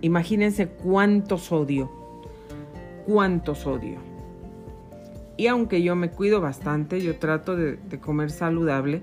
Imagínense 0.00 0.68
cuánto 0.68 1.36
sodio, 1.36 1.90
cuánto 3.06 3.54
sodio. 3.54 3.98
Y 5.36 5.48
aunque 5.48 5.82
yo 5.82 5.94
me 5.94 6.10
cuido 6.10 6.40
bastante, 6.40 7.02
yo 7.02 7.18
trato 7.18 7.56
de 7.56 8.00
comer 8.00 8.30
saludable, 8.30 9.02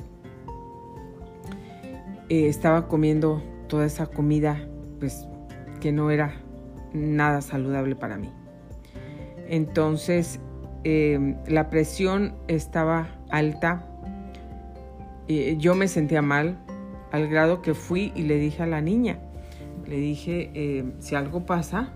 eh, 2.30 2.48
estaba 2.48 2.88
comiendo 2.88 3.44
toda 3.68 3.86
esa 3.86 4.08
comida 4.08 4.68
pues 5.00 5.28
que 5.82 5.92
no 5.92 6.10
era 6.10 6.34
nada 6.94 7.42
saludable 7.42 7.96
para 7.96 8.18
mí. 8.18 8.32
Entonces 9.48 10.40
eh, 10.84 11.36
la 11.48 11.70
presión 11.70 12.34
estaba 12.48 13.10
alta, 13.30 13.88
eh, 15.28 15.56
yo 15.60 15.76
me 15.76 15.88
sentía 15.88 16.22
mal 16.22 16.58
al 17.12 17.28
grado 17.28 17.62
que 17.62 17.74
fui 17.74 18.12
y 18.16 18.24
le 18.24 18.38
dije 18.38 18.64
a 18.64 18.68
la 18.68 18.82
niña, 18.82 19.20
le 19.88 19.98
dije, 19.98 20.86
si 21.00 21.14
algo 21.14 21.46
pasa, 21.46 21.94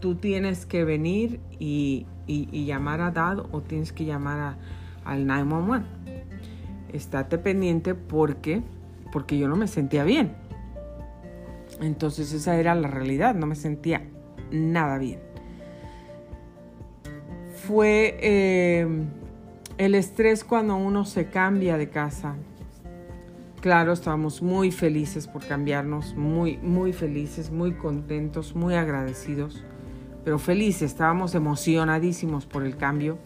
tú 0.00 0.16
tienes 0.16 0.66
que 0.66 0.84
venir 0.84 1.40
y, 1.58 2.06
llamar 2.26 3.00
a 3.00 3.12
Dad 3.12 3.38
o 3.52 3.60
tienes 3.60 3.92
que 3.92 4.04
llamar 4.04 4.56
al 5.04 5.26
911. 5.26 5.86
Estate 6.92 7.38
pendiente 7.38 7.94
porque 7.94 8.62
porque 9.12 9.38
yo 9.38 9.48
no 9.48 9.56
me 9.56 9.66
sentía 9.66 10.04
bien. 10.04 10.34
Entonces 11.80 12.32
esa 12.32 12.58
era 12.58 12.74
la 12.74 12.88
realidad, 12.88 13.34
no 13.34 13.46
me 13.46 13.54
sentía 13.54 14.02
nada 14.50 14.98
bien. 14.98 15.20
Fue 17.66 18.18
eh, 18.20 18.86
el 19.78 19.94
estrés 19.94 20.44
cuando 20.44 20.76
uno 20.76 21.04
se 21.04 21.26
cambia 21.26 21.76
de 21.76 21.88
casa. 21.88 22.36
Claro, 23.60 23.92
estábamos 23.92 24.42
muy 24.42 24.70
felices 24.70 25.26
por 25.26 25.44
cambiarnos, 25.44 26.14
muy, 26.14 26.58
muy 26.58 26.92
felices, 26.92 27.50
muy 27.50 27.72
contentos, 27.72 28.54
muy 28.54 28.74
agradecidos, 28.74 29.64
pero 30.24 30.38
felices, 30.38 30.92
estábamos 30.92 31.34
emocionadísimos 31.34 32.46
por 32.46 32.62
el 32.62 32.76
cambio, 32.76 33.18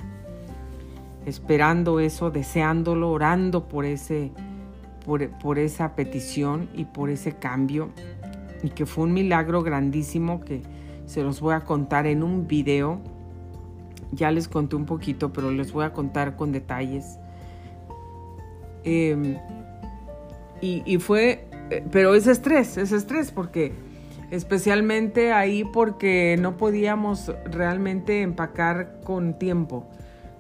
esperando 1.27 2.01
eso, 2.01 2.31
deseándolo, 2.31 3.11
orando 3.11 3.69
por 3.69 3.85
ese 3.85 4.33
por, 5.05 5.59
esa 5.59 5.95
petición 5.97 6.69
y 6.75 6.85
por 6.85 7.11
ese 7.11 7.33
cambio 7.33 7.91
y 8.63 8.71
que 8.71 8.87
fue 8.87 9.05
un 9.05 9.13
milagro 9.13 9.63
grandísimo 9.63 10.41
que 10.41 10.63
se 11.07 11.23
los 11.23 11.41
voy 11.41 11.55
a 11.55 11.61
contar 11.61 12.07
en 12.07 12.23
un 12.23 12.47
video. 12.47 13.01
Ya 14.13 14.31
les 14.31 14.49
conté 14.49 14.77
un 14.77 14.87
poquito, 14.87 15.33
pero 15.33 15.51
les 15.51 15.73
voy 15.73 15.85
a 15.85 15.93
contar 15.93 16.37
con 16.37 16.53
detalles. 16.53 17.19
Em, 18.85 19.37
y, 20.63 20.99
fue, 20.99 21.47
eh, 21.71 21.85
pero 21.91 22.15
es 22.15 22.27
estrés, 22.27 22.77
es 22.77 22.93
estrés 22.93 23.31
porque 23.31 23.73
especialmente 24.31 25.33
ahí 25.33 25.65
porque 25.65 26.37
no 26.39 26.57
podíamos 26.57 27.33
realmente 27.45 28.23
empacar 28.23 29.01
con 29.05 29.39
tiempo. 29.39 29.87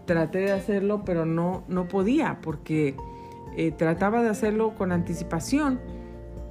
Traté 0.04 0.38
de 0.40 0.52
hacerlo, 0.52 1.02
pero 1.04 1.24
no, 1.24 1.64
no 1.68 1.88
podía 1.88 2.40
porque 2.42 2.96
eh, 3.56 3.72
trataba 3.72 4.22
de 4.22 4.28
hacerlo 4.28 4.74
con 4.74 4.92
anticipación 4.92 5.80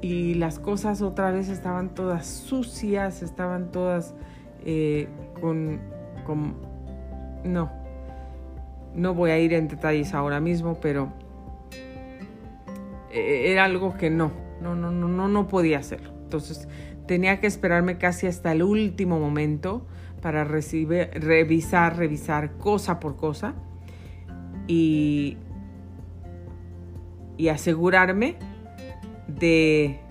y 0.01 0.35
las 0.35 0.59
cosas 0.59 1.01
otra 1.01 1.31
vez 1.31 1.49
estaban 1.49 1.93
todas 1.93 2.25
sucias, 2.25 3.21
estaban 3.21 3.71
todas 3.71 4.15
eh, 4.65 5.07
con, 5.39 5.79
con... 6.25 6.68
No, 7.43 7.71
no 8.95 9.13
voy 9.13 9.31
a 9.31 9.39
ir 9.39 9.53
en 9.53 9.67
detalles 9.67 10.13
ahora 10.13 10.39
mismo, 10.39 10.79
pero 10.81 11.13
eh, 13.11 13.51
era 13.51 13.65
algo 13.65 13.97
que 13.97 14.09
no, 14.09 14.31
no, 14.61 14.75
no, 14.75 14.91
no, 14.91 15.07
no, 15.07 15.27
no 15.27 15.47
podía 15.47 15.79
hacerlo. 15.79 16.11
Entonces 16.23 16.67
tenía 17.07 17.39
que 17.39 17.47
esperarme 17.47 17.97
casi 17.97 18.27
hasta 18.27 18.51
el 18.51 18.63
último 18.63 19.19
momento 19.19 19.85
para 20.21 20.43
recibir, 20.43 21.09
revisar, 21.13 21.97
revisar 21.97 22.57
cosa 22.57 22.99
por 22.99 23.15
cosa. 23.15 23.55
Y 24.67 25.37
y 27.39 27.47
asegurarme 27.47 28.35
de 29.27 30.01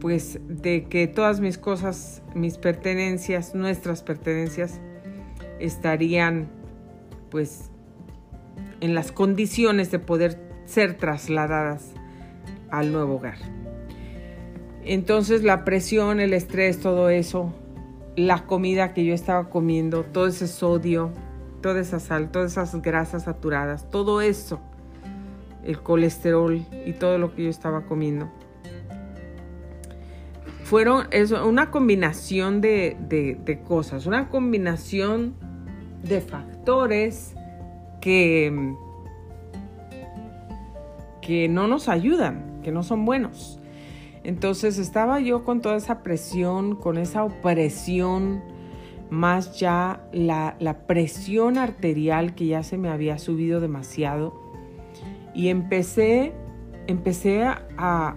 pues 0.00 0.40
de 0.48 0.86
que 0.86 1.06
todas 1.06 1.40
mis 1.40 1.56
cosas, 1.56 2.20
mis 2.34 2.58
pertenencias, 2.58 3.54
nuestras 3.54 4.02
pertenencias 4.02 4.80
estarían 5.58 6.48
pues 7.30 7.70
en 8.80 8.94
las 8.94 9.12
condiciones 9.12 9.90
de 9.90 9.98
poder 9.98 10.40
ser 10.66 10.96
trasladadas 10.96 11.92
al 12.70 12.92
nuevo 12.92 13.16
hogar. 13.16 13.38
Entonces 14.84 15.42
la 15.42 15.64
presión, 15.64 16.20
el 16.20 16.34
estrés, 16.34 16.80
todo 16.80 17.08
eso, 17.08 17.52
la 18.16 18.46
comida 18.46 18.92
que 18.92 19.04
yo 19.04 19.14
estaba 19.14 19.48
comiendo, 19.48 20.04
todo 20.04 20.26
ese 20.26 20.46
sodio, 20.46 21.10
toda 21.62 21.80
esa 21.80 22.00
sal, 22.00 22.30
todas 22.30 22.52
esas 22.52 22.80
grasas 22.82 23.24
saturadas, 23.24 23.90
todo 23.90 24.20
eso 24.20 24.60
el 25.64 25.80
colesterol 25.80 26.62
y 26.84 26.92
todo 26.92 27.18
lo 27.18 27.34
que 27.34 27.44
yo 27.44 27.50
estaba 27.50 27.82
comiendo. 27.82 28.30
Fueron 30.74 31.06
una 31.46 31.70
combinación 31.70 32.60
de, 32.60 32.96
de 33.08 33.60
cosas, 33.62 34.06
una 34.06 34.28
combinación 34.28 35.36
de 36.02 36.20
factores 36.20 37.36
que, 38.00 38.74
que 41.22 41.48
no 41.48 41.68
nos 41.68 41.88
ayudan, 41.88 42.60
que 42.64 42.72
no 42.72 42.82
son 42.82 43.04
buenos. 43.04 43.60
Entonces 44.24 44.78
estaba 44.78 45.20
yo 45.20 45.44
con 45.44 45.60
toda 45.60 45.76
esa 45.76 46.02
presión, 46.02 46.74
con 46.74 46.98
esa 46.98 47.22
opresión, 47.22 48.42
más 49.10 49.60
ya 49.60 50.04
la, 50.10 50.56
presión 50.88 51.56
arterial 51.56 52.34
que 52.34 52.46
ya 52.46 52.64
se 52.64 52.78
me 52.78 52.88
había 52.88 53.18
subido 53.18 53.60
demasiado. 53.60 54.34
Y 55.36 55.50
empecé, 55.50 56.32
empecé 56.88 57.44
a, 57.44 58.16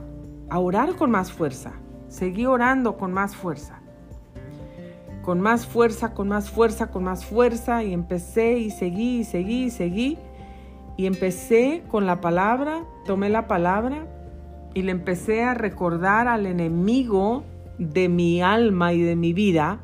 a 0.49 0.59
orar 0.59 0.95
con 0.95 1.11
más 1.11 1.31
fuerza. 1.31 1.73
Seguí 2.17 2.47
orando 2.47 2.97
con 2.97 3.13
más 3.13 3.35
fuerza. 3.35 3.79
Con 5.21 5.39
más 5.39 5.67
fuerza, 5.67 6.15
con 6.15 6.29
más 6.29 6.49
fuerza, 6.49 6.87
con 6.87 7.03
más 7.03 7.23
fuerza. 7.23 7.83
Y 7.83 7.93
empecé 7.93 8.57
y 8.57 8.71
seguí 8.71 9.19
y 9.19 9.23
seguí 9.23 9.65
y 9.65 9.69
seguí. 9.69 10.17
Y 10.97 11.05
empecé 11.05 11.83
con 11.89 12.07
la 12.07 12.21
palabra, 12.21 12.83
tomé 13.05 13.29
la 13.29 13.45
palabra 13.45 14.07
y 14.73 14.81
le 14.81 14.91
empecé 14.91 15.43
a 15.43 15.53
recordar 15.53 16.27
al 16.27 16.47
enemigo 16.47 17.43
de 17.77 18.09
mi 18.09 18.41
alma 18.41 18.93
y 18.93 19.01
de 19.01 19.15
mi 19.15 19.33
vida, 19.33 19.79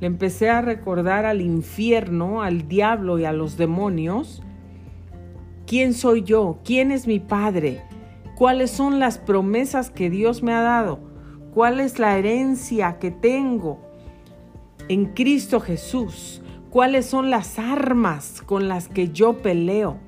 le 0.00 0.06
empecé 0.06 0.50
a 0.50 0.60
recordar 0.60 1.24
al 1.24 1.40
infierno, 1.40 2.42
al 2.42 2.68
diablo 2.68 3.18
y 3.18 3.24
a 3.24 3.32
los 3.32 3.56
demonios, 3.56 4.42
quién 5.66 5.94
soy 5.94 6.22
yo, 6.22 6.58
quién 6.62 6.90
es 6.90 7.06
mi 7.06 7.20
Padre, 7.20 7.82
cuáles 8.34 8.70
son 8.70 8.98
las 8.98 9.16
promesas 9.16 9.90
que 9.90 10.10
Dios 10.10 10.42
me 10.42 10.52
ha 10.52 10.60
dado, 10.60 11.13
cuál 11.54 11.80
es 11.80 11.98
la 11.98 12.18
herencia 12.18 12.98
que 12.98 13.10
tengo 13.10 13.78
en 14.88 15.06
Cristo 15.06 15.60
Jesús, 15.60 16.42
cuáles 16.70 17.06
son 17.06 17.30
las 17.30 17.58
armas 17.58 18.42
con 18.44 18.68
las 18.68 18.88
que 18.88 19.10
yo 19.10 19.38
peleo 19.38 19.98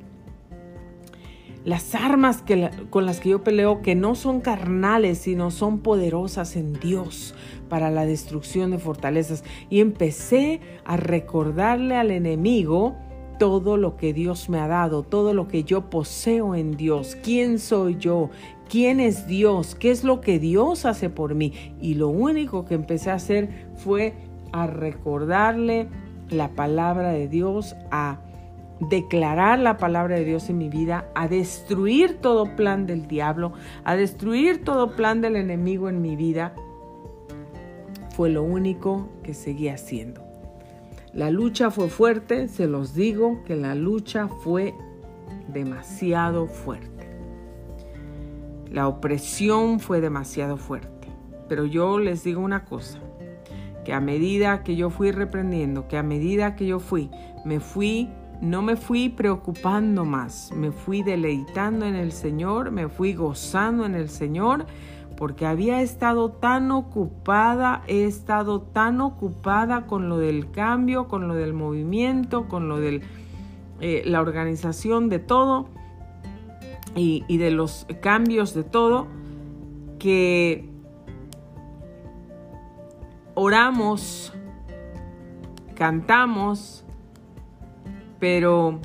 las 1.66 1.96
armas 1.96 2.42
que, 2.42 2.70
con 2.90 3.06
las 3.06 3.18
que 3.18 3.30
yo 3.30 3.42
peleo, 3.42 3.82
que 3.82 3.96
no 3.96 4.14
son 4.14 4.40
carnales, 4.40 5.18
sino 5.18 5.50
son 5.50 5.80
poderosas 5.80 6.54
en 6.54 6.74
Dios 6.74 7.34
para 7.68 7.90
la 7.90 8.06
destrucción 8.06 8.70
de 8.70 8.78
fortalezas. 8.78 9.42
Y 9.68 9.80
empecé 9.80 10.60
a 10.84 10.96
recordarle 10.96 11.96
al 11.96 12.12
enemigo 12.12 12.94
todo 13.40 13.76
lo 13.76 13.96
que 13.96 14.12
Dios 14.12 14.48
me 14.48 14.60
ha 14.60 14.68
dado, 14.68 15.02
todo 15.02 15.34
lo 15.34 15.48
que 15.48 15.64
yo 15.64 15.90
poseo 15.90 16.54
en 16.54 16.76
Dios, 16.76 17.16
quién 17.20 17.58
soy 17.58 17.96
yo, 17.96 18.30
quién 18.68 19.00
es 19.00 19.26
Dios, 19.26 19.74
qué 19.74 19.90
es 19.90 20.04
lo 20.04 20.20
que 20.20 20.38
Dios 20.38 20.84
hace 20.84 21.10
por 21.10 21.34
mí. 21.34 21.52
Y 21.80 21.94
lo 21.94 22.08
único 22.08 22.64
que 22.64 22.74
empecé 22.74 23.10
a 23.10 23.14
hacer 23.14 23.68
fue 23.76 24.14
a 24.52 24.66
recordarle 24.66 25.88
la 26.30 26.48
palabra 26.50 27.10
de 27.10 27.28
Dios, 27.28 27.76
a 27.90 28.20
declarar 28.80 29.58
la 29.58 29.78
palabra 29.78 30.16
de 30.16 30.24
Dios 30.24 30.50
en 30.50 30.58
mi 30.58 30.68
vida, 30.68 31.08
a 31.14 31.28
destruir 31.28 32.18
todo 32.20 32.56
plan 32.56 32.86
del 32.86 33.06
diablo, 33.06 33.52
a 33.84 33.96
destruir 33.96 34.64
todo 34.64 34.96
plan 34.96 35.20
del 35.20 35.36
enemigo 35.36 35.88
en 35.88 36.02
mi 36.02 36.16
vida, 36.16 36.54
fue 38.10 38.30
lo 38.30 38.42
único 38.42 39.08
que 39.22 39.34
seguí 39.34 39.68
haciendo. 39.68 40.22
La 41.12 41.30
lucha 41.30 41.70
fue 41.70 41.88
fuerte, 41.88 42.48
se 42.48 42.66
los 42.66 42.94
digo 42.94 43.42
que 43.44 43.56
la 43.56 43.74
lucha 43.74 44.28
fue 44.28 44.74
demasiado 45.52 46.46
fuerte. 46.46 46.95
La 48.76 48.88
opresión 48.88 49.80
fue 49.80 50.02
demasiado 50.02 50.58
fuerte. 50.58 51.08
Pero 51.48 51.64
yo 51.64 51.98
les 51.98 52.24
digo 52.24 52.42
una 52.42 52.66
cosa, 52.66 52.98
que 53.86 53.94
a 53.94 54.00
medida 54.00 54.62
que 54.64 54.76
yo 54.76 54.90
fui 54.90 55.12
reprendiendo, 55.12 55.88
que 55.88 55.96
a 55.96 56.02
medida 56.02 56.56
que 56.56 56.66
yo 56.66 56.78
fui, 56.78 57.08
me 57.46 57.58
fui 57.58 58.10
no 58.42 58.60
me 58.60 58.76
fui 58.76 59.08
preocupando 59.08 60.04
más, 60.04 60.52
me 60.54 60.72
fui 60.72 61.02
deleitando 61.02 61.86
en 61.86 61.94
el 61.94 62.12
Señor, 62.12 62.70
me 62.70 62.90
fui 62.90 63.14
gozando 63.14 63.86
en 63.86 63.94
el 63.94 64.10
Señor, 64.10 64.66
porque 65.16 65.46
había 65.46 65.80
estado 65.80 66.32
tan 66.32 66.70
ocupada, 66.70 67.82
he 67.86 68.04
estado 68.04 68.60
tan 68.60 69.00
ocupada 69.00 69.86
con 69.86 70.10
lo 70.10 70.18
del 70.18 70.50
cambio, 70.50 71.08
con 71.08 71.28
lo 71.28 71.34
del 71.34 71.54
movimiento, 71.54 72.46
con 72.46 72.68
lo 72.68 72.78
de 72.78 73.00
eh, 73.80 74.02
la 74.04 74.20
organización 74.20 75.08
de 75.08 75.18
todo 75.18 75.70
y, 76.96 77.36
de 77.36 77.50
los 77.50 77.86
cambios 78.00 78.54
de 78.54 78.64
todo, 78.64 79.06
que 79.98 80.68
oramos, 83.34 84.32
cantamos, 85.74 86.84
pero 88.18 88.80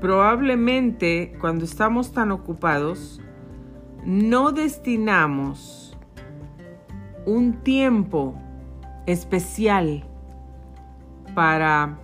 probablemente 0.00 1.36
cuando 1.40 1.64
estamos 1.64 2.12
tan 2.12 2.30
ocupados, 2.30 3.20
no 4.04 4.52
destinamos 4.52 5.98
un 7.26 7.54
tiempo 7.64 8.34
especial 9.06 10.04
para 11.34 11.98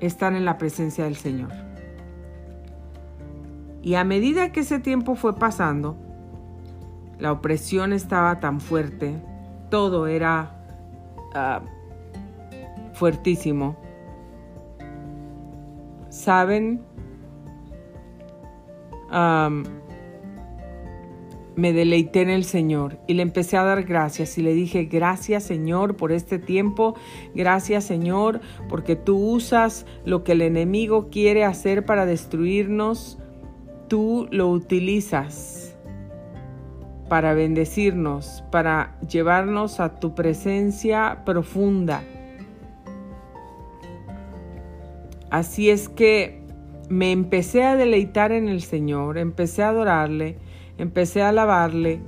estar 0.00 0.34
en 0.34 0.44
la 0.44 0.58
presencia 0.58 1.04
del 1.04 1.16
Señor. 1.16 1.50
Y 3.82 3.94
a 3.94 4.04
medida 4.04 4.52
que 4.52 4.60
ese 4.60 4.78
tiempo 4.78 5.14
fue 5.14 5.36
pasando, 5.36 5.96
la 7.18 7.32
opresión 7.32 7.92
estaba 7.92 8.40
tan 8.40 8.60
fuerte, 8.60 9.20
todo 9.70 10.06
era 10.06 10.58
Ah, 11.34 11.60
fuertísimo. 12.94 13.76
Saben, 16.08 16.82
me 21.58 21.72
deleité 21.72 22.20
en 22.20 22.30
el 22.30 22.44
Señor 22.44 23.00
y 23.08 23.14
le 23.14 23.22
empecé 23.22 23.56
a 23.56 23.64
dar 23.64 23.82
gracias 23.82 24.38
y 24.38 24.42
le 24.42 24.54
dije, 24.54 24.84
gracias 24.84 25.42
Señor 25.42 25.96
por 25.96 26.12
este 26.12 26.38
tiempo, 26.38 26.94
gracias 27.34 27.82
Señor 27.82 28.40
porque 28.68 28.94
tú 28.94 29.16
usas 29.16 29.84
lo 30.04 30.22
que 30.22 30.32
el 30.32 30.42
enemigo 30.42 31.08
quiere 31.10 31.44
hacer 31.44 31.84
para 31.84 32.06
destruirnos, 32.06 33.18
tú 33.88 34.28
lo 34.30 34.46
utilizas 34.48 35.76
para 37.08 37.34
bendecirnos, 37.34 38.44
para 38.52 38.96
llevarnos 39.00 39.80
a 39.80 39.98
tu 39.98 40.14
presencia 40.14 41.22
profunda. 41.24 42.04
Así 45.28 45.70
es 45.70 45.88
que 45.88 46.40
me 46.88 47.10
empecé 47.10 47.64
a 47.64 47.74
deleitar 47.74 48.30
en 48.30 48.46
el 48.46 48.62
Señor, 48.62 49.18
empecé 49.18 49.64
a 49.64 49.70
adorarle, 49.70 50.38
empecé 50.78 51.22
a 51.22 51.28
alabarle 51.28 52.00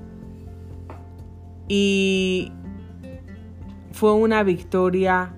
y 1.68 2.53
fue 3.93 4.14
una 4.14 4.43
victoria 4.43 5.35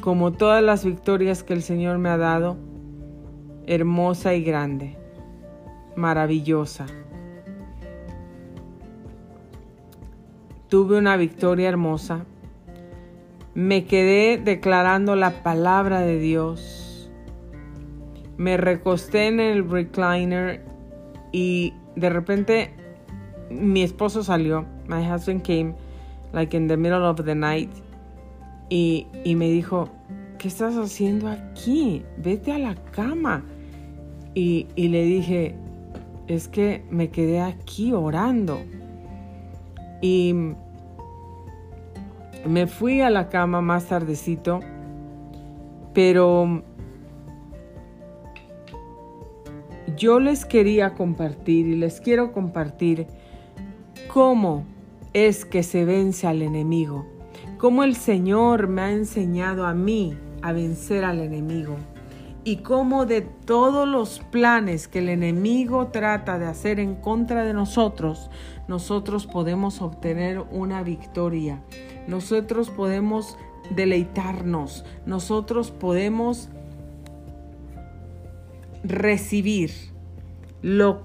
como 0.00 0.32
todas 0.32 0.62
las 0.62 0.84
victorias 0.84 1.42
que 1.42 1.54
el 1.54 1.62
Señor 1.62 1.98
me 1.98 2.10
ha 2.10 2.16
dado, 2.16 2.56
hermosa 3.66 4.34
y 4.34 4.44
grande, 4.44 4.96
maravillosa. 5.96 6.86
tuve 10.68 10.98
una 10.98 11.16
victoria 11.16 11.68
hermosa. 11.68 12.24
Me 13.54 13.84
quedé 13.84 14.38
declarando 14.38 15.16
la 15.16 15.42
palabra 15.42 16.00
de 16.00 16.18
Dios. 16.18 17.10
Me 18.36 18.56
recosté 18.56 19.28
en 19.28 19.40
el 19.40 19.70
recliner 19.70 20.65
y 21.36 21.74
de 21.96 22.08
repente 22.08 22.70
mi 23.50 23.82
esposo 23.82 24.24
salió. 24.24 24.64
My 24.88 25.06
husband 25.06 25.42
came 25.42 25.74
like 26.32 26.56
in 26.56 26.66
the 26.66 26.78
middle 26.78 27.04
of 27.04 27.22
the 27.26 27.34
night 27.34 27.68
y, 28.70 29.06
y 29.22 29.34
me 29.34 29.50
dijo, 29.50 29.90
¿qué 30.38 30.48
estás 30.48 30.76
haciendo 30.76 31.28
aquí? 31.28 32.02
Vete 32.16 32.52
a 32.52 32.58
la 32.58 32.74
cama. 32.90 33.44
Y, 34.32 34.66
y 34.76 34.88
le 34.88 35.04
dije, 35.04 35.54
es 36.26 36.48
que 36.48 36.82
me 36.88 37.10
quedé 37.10 37.42
aquí 37.42 37.92
orando. 37.92 38.58
Y 40.00 40.34
me 42.46 42.66
fui 42.66 43.02
a 43.02 43.10
la 43.10 43.28
cama 43.28 43.60
más 43.60 43.84
tardecito, 43.88 44.60
pero 45.92 46.62
yo 49.96 50.18
les 50.18 50.44
quería 50.44 50.94
compartir 50.94 51.66
y 51.66 51.76
les 51.76 52.00
quiero 52.00 52.32
compartir 52.32 53.06
cómo 54.08 54.64
es 55.12 55.44
que 55.44 55.62
se 55.62 55.84
vence 55.84 56.26
al 56.26 56.42
enemigo, 56.42 57.06
cómo 57.58 57.84
el 57.84 57.94
Señor 57.94 58.68
me 58.68 58.82
ha 58.82 58.92
enseñado 58.92 59.66
a 59.66 59.74
mí 59.74 60.16
a 60.42 60.52
vencer 60.52 61.04
al 61.04 61.20
enemigo 61.20 61.76
y 62.46 62.58
cómo 62.58 63.06
de 63.06 63.22
todos 63.22 63.88
los 63.88 64.20
planes 64.30 64.86
que 64.86 65.00
el 65.00 65.08
enemigo 65.08 65.88
trata 65.88 66.38
de 66.38 66.46
hacer 66.46 66.78
en 66.78 66.94
contra 66.94 67.44
de 67.44 67.52
nosotros, 67.52 68.30
nosotros 68.68 69.26
podemos 69.26 69.82
obtener 69.82 70.44
una 70.52 70.84
victoria. 70.84 71.60
Nosotros 72.06 72.70
podemos 72.70 73.36
deleitarnos. 73.74 74.84
Nosotros 75.06 75.72
podemos 75.72 76.48
recibir 78.88 79.70
lo, 80.62 81.02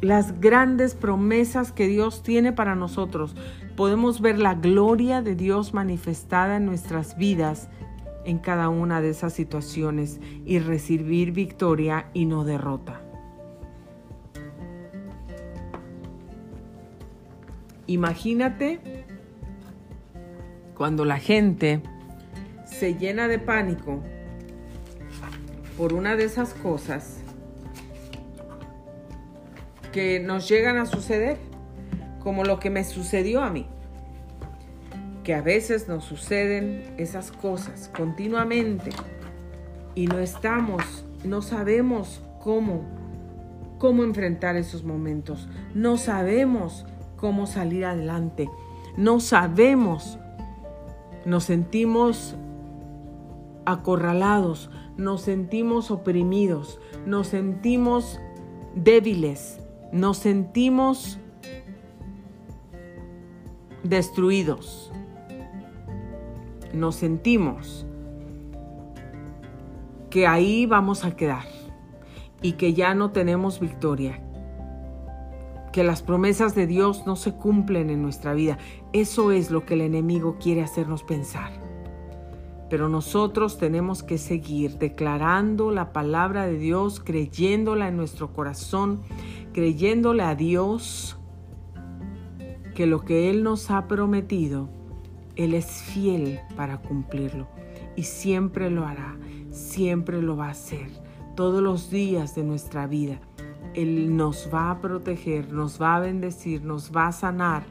las 0.00 0.40
grandes 0.40 0.94
promesas 0.94 1.72
que 1.72 1.86
Dios 1.86 2.22
tiene 2.22 2.52
para 2.52 2.74
nosotros. 2.74 3.34
Podemos 3.76 4.20
ver 4.20 4.38
la 4.38 4.54
gloria 4.54 5.22
de 5.22 5.34
Dios 5.34 5.74
manifestada 5.74 6.56
en 6.56 6.66
nuestras 6.66 7.16
vidas 7.16 7.68
en 8.24 8.38
cada 8.38 8.68
una 8.68 9.00
de 9.00 9.10
esas 9.10 9.32
situaciones 9.32 10.20
y 10.44 10.58
recibir 10.58 11.32
victoria 11.32 12.06
y 12.12 12.26
no 12.26 12.44
derrota. 12.44 13.00
Imagínate 17.86 19.06
cuando 20.76 21.04
la 21.04 21.18
gente 21.18 21.82
se 22.64 22.94
llena 22.94 23.26
de 23.26 23.38
pánico 23.38 24.00
por 25.76 25.92
una 25.92 26.14
de 26.14 26.24
esas 26.24 26.54
cosas 26.54 27.19
que 29.92 30.20
nos 30.20 30.48
llegan 30.48 30.76
a 30.78 30.86
suceder, 30.86 31.38
como 32.20 32.44
lo 32.44 32.60
que 32.60 32.70
me 32.70 32.84
sucedió 32.84 33.42
a 33.42 33.50
mí. 33.50 33.66
Que 35.24 35.34
a 35.34 35.42
veces 35.42 35.88
nos 35.88 36.04
suceden 36.04 36.94
esas 36.96 37.32
cosas 37.32 37.90
continuamente 37.94 38.90
y 39.94 40.06
no 40.06 40.18
estamos, 40.18 41.04
no 41.24 41.42
sabemos 41.42 42.22
cómo, 42.40 42.82
cómo 43.78 44.02
enfrentar 44.02 44.56
esos 44.56 44.84
momentos, 44.84 45.48
no 45.74 45.96
sabemos 45.96 46.86
cómo 47.16 47.46
salir 47.46 47.84
adelante, 47.84 48.48
no 48.96 49.20
sabemos, 49.20 50.18
nos 51.24 51.44
sentimos 51.44 52.34
acorralados, 53.66 54.70
nos 54.96 55.22
sentimos 55.22 55.90
oprimidos, 55.90 56.80
nos 57.06 57.28
sentimos 57.28 58.20
débiles, 58.74 59.58
nos 59.92 60.18
sentimos 60.18 61.18
destruidos 63.82 64.90
nos 66.72 66.96
sentimos 66.96 67.86
que 70.08 70.26
ahí 70.26 70.66
vamos 70.66 71.04
a 71.04 71.16
quedar 71.16 71.44
y 72.42 72.52
que 72.52 72.74
ya 72.74 72.94
no 72.94 73.10
tenemos 73.10 73.60
victoria, 73.60 74.20
que 75.72 75.84
las 75.84 76.02
promesas 76.02 76.54
de 76.54 76.66
Dios 76.66 77.06
no 77.06 77.16
se 77.16 77.32
cumplen 77.32 77.90
en 77.90 78.02
nuestra 78.02 78.34
vida. 78.34 78.58
Eso 78.92 79.30
es 79.30 79.50
lo 79.50 79.66
que 79.66 79.74
el 79.74 79.82
enemigo 79.82 80.36
quiere 80.40 80.62
hacernos 80.62 81.04
pensar. 81.04 81.52
Pero 82.68 82.88
nosotros 82.88 83.58
tenemos 83.58 84.02
que 84.02 84.16
seguir 84.16 84.78
declarando 84.78 85.70
la 85.70 85.92
palabra 85.92 86.46
de 86.46 86.56
Dios, 86.56 87.00
creyéndola 87.00 87.88
en 87.88 87.96
nuestro 87.96 88.32
corazón, 88.32 89.02
creyéndole 89.52 90.22
a 90.22 90.34
Dios 90.34 91.18
que 92.74 92.86
lo 92.86 93.04
que 93.04 93.30
Él 93.30 93.42
nos 93.42 93.70
ha 93.70 93.88
prometido, 93.88 94.68
él 95.40 95.54
es 95.54 95.82
fiel 95.82 96.38
para 96.54 96.82
cumplirlo 96.82 97.48
y 97.96 98.02
siempre 98.02 98.68
lo 98.68 98.86
hará, 98.86 99.16
siempre 99.50 100.20
lo 100.20 100.36
va 100.36 100.48
a 100.48 100.50
hacer. 100.50 100.90
Todos 101.34 101.62
los 101.62 101.90
días 101.90 102.34
de 102.34 102.44
nuestra 102.44 102.86
vida, 102.86 103.20
Él 103.72 104.16
nos 104.16 104.50
va 104.52 104.70
a 104.70 104.80
proteger, 104.82 105.50
nos 105.50 105.80
va 105.80 105.96
a 105.96 106.00
bendecir, 106.00 106.62
nos 106.62 106.94
va 106.94 107.06
a 107.06 107.12
sanar, 107.12 107.62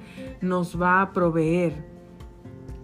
nos 0.42 0.82
va 0.82 1.02
a 1.02 1.14
proveer, 1.14 1.86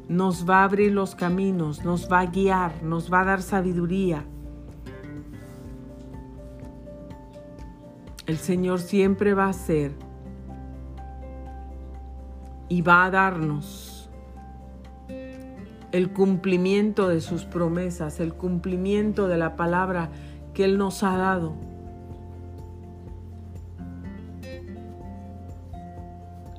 nos 0.07 0.47
va 0.47 0.59
a 0.59 0.65
abrir 0.65 0.91
los 0.91 1.15
caminos, 1.15 1.83
nos 1.83 2.11
va 2.11 2.19
a 2.19 2.25
guiar, 2.27 2.83
nos 2.83 3.11
va 3.11 3.21
a 3.21 3.25
dar 3.25 3.41
sabiduría. 3.41 4.23
El 8.25 8.37
Señor 8.37 8.79
siempre 8.79 9.33
va 9.33 9.49
a 9.49 9.53
ser 9.53 9.91
y 12.69 12.81
va 12.81 13.05
a 13.05 13.11
darnos 13.11 14.09
el 15.91 16.11
cumplimiento 16.11 17.07
de 17.07 17.21
sus 17.21 17.45
promesas, 17.45 18.19
el 18.19 18.33
cumplimiento 18.33 19.27
de 19.27 19.37
la 19.37 19.55
palabra 19.55 20.09
que 20.53 20.65
Él 20.65 20.77
nos 20.77 21.03
ha 21.03 21.15
dado. 21.17 21.53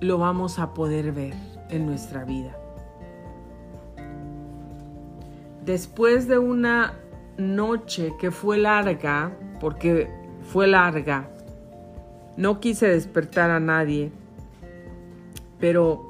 Lo 0.01 0.19
vamos 0.19 0.59
a 0.59 0.73
poder 0.73 1.13
ver 1.13 1.35
en 1.69 1.85
nuestra 1.85 2.25
vida. 2.25 2.57
Después 5.65 6.29
de 6.29 6.39
una 6.39 6.95
noche 7.37 8.15
que 8.21 8.31
fue 8.31 8.57
larga, 8.57 9.37
porque 9.59 10.09
fue 10.43 10.69
larga, 10.69 11.29
no 12.37 12.61
quise 12.61 12.89
despertar 12.89 13.51
a 13.51 13.61
nadie, 13.61 14.13
pero 15.59 16.03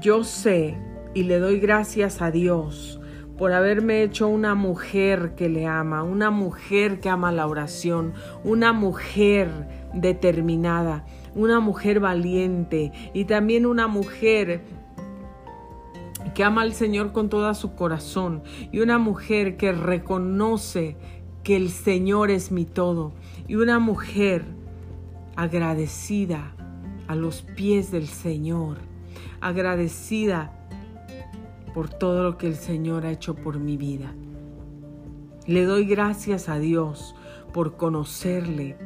yo 0.00 0.24
sé 0.24 0.76
y 1.14 1.24
le 1.24 1.38
doy 1.38 1.60
gracias 1.60 2.22
a 2.22 2.30
Dios 2.30 3.00
por 3.38 3.52
haberme 3.52 4.02
hecho 4.02 4.28
una 4.28 4.54
mujer 4.54 5.34
que 5.34 5.48
le 5.48 5.66
ama, 5.66 6.02
una 6.02 6.30
mujer 6.30 7.00
que 7.00 7.08
ama 7.08 7.32
la 7.32 7.46
oración, 7.46 8.12
una 8.44 8.72
mujer 8.72 9.48
determinada, 9.94 11.06
una 11.34 11.58
mujer 11.58 12.00
valiente 12.00 12.92
y 13.14 13.24
también 13.24 13.64
una 13.64 13.86
mujer 13.86 14.60
que 16.34 16.44
ama 16.44 16.62
al 16.62 16.74
Señor 16.74 17.12
con 17.12 17.30
todo 17.30 17.52
su 17.54 17.74
corazón 17.74 18.42
y 18.72 18.80
una 18.80 18.98
mujer 18.98 19.56
que 19.56 19.72
reconoce 19.72 20.96
que 21.42 21.56
el 21.56 21.70
Señor 21.70 22.30
es 22.30 22.52
mi 22.52 22.66
todo 22.66 23.12
y 23.48 23.56
una 23.56 23.78
mujer 23.78 24.44
agradecida 25.40 26.52
a 27.08 27.14
los 27.14 27.40
pies 27.40 27.90
del 27.90 28.08
Señor, 28.08 28.76
agradecida 29.40 30.52
por 31.72 31.88
todo 31.88 32.22
lo 32.24 32.36
que 32.36 32.46
el 32.46 32.56
Señor 32.56 33.06
ha 33.06 33.10
hecho 33.10 33.34
por 33.36 33.58
mi 33.58 33.78
vida. 33.78 34.12
Le 35.46 35.64
doy 35.64 35.86
gracias 35.86 36.50
a 36.50 36.58
Dios 36.58 37.14
por 37.54 37.78
conocerle, 37.78 38.76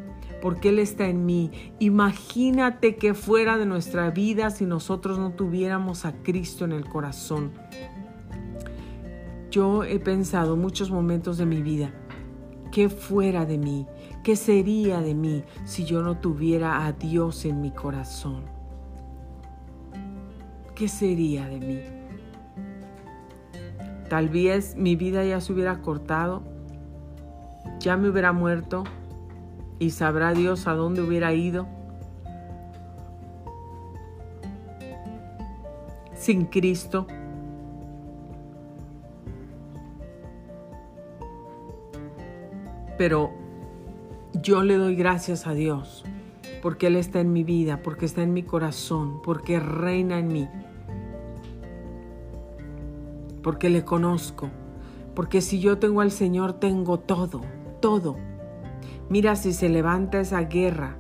porque 0.40 0.68
Él 0.68 0.78
está 0.78 1.08
en 1.08 1.26
mí. 1.26 1.50
Imagínate 1.80 2.94
que 2.94 3.14
fuera 3.14 3.58
de 3.58 3.66
nuestra 3.66 4.10
vida 4.10 4.50
si 4.50 4.64
nosotros 4.64 5.18
no 5.18 5.32
tuviéramos 5.32 6.04
a 6.04 6.22
Cristo 6.22 6.64
en 6.64 6.70
el 6.70 6.84
corazón. 6.84 7.50
Yo 9.50 9.82
he 9.82 9.98
pensado 9.98 10.54
muchos 10.54 10.92
momentos 10.92 11.36
de 11.36 11.46
mi 11.46 11.62
vida, 11.62 11.92
¿qué 12.70 12.88
fuera 12.88 13.44
de 13.44 13.58
mí? 13.58 13.88
¿Qué 14.24 14.36
sería 14.36 15.02
de 15.02 15.14
mí 15.14 15.44
si 15.66 15.84
yo 15.84 16.02
no 16.02 16.16
tuviera 16.16 16.86
a 16.86 16.92
Dios 16.92 17.44
en 17.44 17.60
mi 17.60 17.70
corazón? 17.70 18.44
¿Qué 20.74 20.88
sería 20.88 21.46
de 21.46 21.60
mí? 21.60 21.80
Tal 24.08 24.30
vez 24.30 24.76
mi 24.76 24.96
vida 24.96 25.26
ya 25.26 25.42
se 25.42 25.52
hubiera 25.52 25.82
cortado, 25.82 26.42
ya 27.78 27.98
me 27.98 28.08
hubiera 28.08 28.32
muerto 28.32 28.84
y 29.78 29.90
sabrá 29.90 30.32
Dios 30.32 30.66
a 30.68 30.72
dónde 30.72 31.02
hubiera 31.02 31.34
ido. 31.34 31.66
Sin 36.14 36.46
Cristo. 36.46 37.06
Pero 42.96 43.43
yo 44.42 44.62
le 44.62 44.76
doy 44.76 44.96
gracias 44.96 45.46
a 45.46 45.54
Dios 45.54 46.04
porque 46.62 46.86
Él 46.86 46.96
está 46.96 47.20
en 47.20 47.32
mi 47.32 47.44
vida, 47.44 47.82
porque 47.82 48.06
está 48.06 48.22
en 48.22 48.32
mi 48.32 48.42
corazón, 48.42 49.20
porque 49.22 49.60
reina 49.60 50.18
en 50.18 50.28
mí 50.28 50.48
porque 53.44 53.68
le 53.68 53.84
conozco, 53.84 54.48
porque 55.14 55.42
si 55.42 55.60
yo 55.60 55.78
tengo 55.78 56.00
al 56.00 56.10
Señor 56.10 56.54
tengo 56.54 56.98
todo, 56.98 57.42
todo. 57.80 58.16
Mira 59.10 59.36
si 59.36 59.52
se 59.52 59.68
levanta 59.68 60.18
esa 60.18 60.40
guerra. 60.40 60.96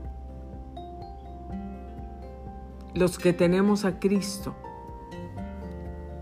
Los 2.94 3.18
que 3.18 3.32
tenemos 3.32 3.86
a 3.86 3.98
Cristo, 3.98 4.54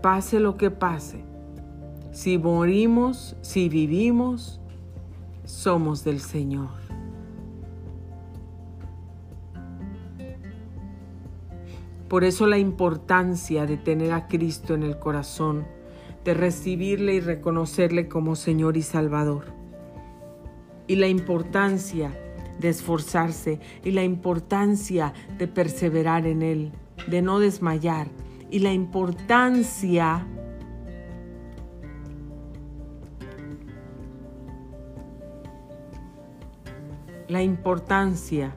pase 0.01 0.39
lo 0.39 0.55
que 0.55 0.71
pase, 0.71 1.25
si 2.11 2.37
morimos, 2.37 3.35
si 3.41 3.67
vivimos, 3.67 4.61
somos 5.43 6.05
del 6.05 6.21
Señor. 6.21 6.82
Por 12.13 12.23
eso 12.23 12.45
la 12.45 12.59
importancia 12.59 13.65
de 13.65 13.75
tener 13.75 14.11
a 14.11 14.27
Cristo 14.27 14.75
en 14.75 14.83
el 14.83 14.99
corazón 14.99 15.65
de 16.23 16.35
recibirle 16.35 17.15
y 17.15 17.19
reconocerle 17.19 18.07
como 18.07 18.35
Señor 18.35 18.77
y 18.77 18.83
Salvador. 18.83 19.45
Y 20.85 20.97
la 20.97 21.07
importancia 21.07 22.15
de 22.59 22.69
esforzarse 22.69 23.59
y 23.83 23.89
la 23.89 24.03
importancia 24.03 25.11
de 25.39 25.47
perseverar 25.47 26.27
en 26.27 26.43
Él, 26.43 26.71
de 27.07 27.23
no 27.23 27.39
desmayar 27.39 28.09
y 28.51 28.59
la 28.59 28.73
importancia 28.73 30.27
la 37.27 37.41
importancia 37.41 38.55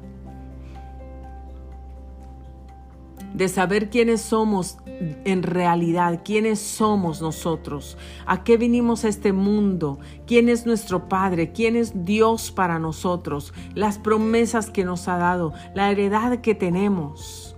de 3.37 3.49
saber 3.49 3.91
quiénes 3.91 4.23
somos 4.23 4.79
en 5.25 5.43
realidad, 5.43 6.23
quiénes 6.25 6.59
somos 6.59 7.21
nosotros, 7.21 7.99
a 8.25 8.43
qué 8.45 8.57
vinimos 8.57 9.05
a 9.05 9.09
este 9.09 9.35
mundo, 9.35 9.99
quién 10.27 10.49
es 10.49 10.65
nuestro 10.65 11.07
Padre, 11.07 11.53
quién 11.53 11.77
es 11.77 12.07
Dios 12.07 12.51
para 12.51 12.79
nosotros, 12.79 13.53
las 13.75 13.99
promesas 13.99 14.71
que 14.71 14.85
nos 14.85 15.07
ha 15.07 15.19
dado, 15.19 15.53
la 15.75 15.91
heredad 15.91 16.39
que 16.41 16.55
tenemos. 16.55 17.57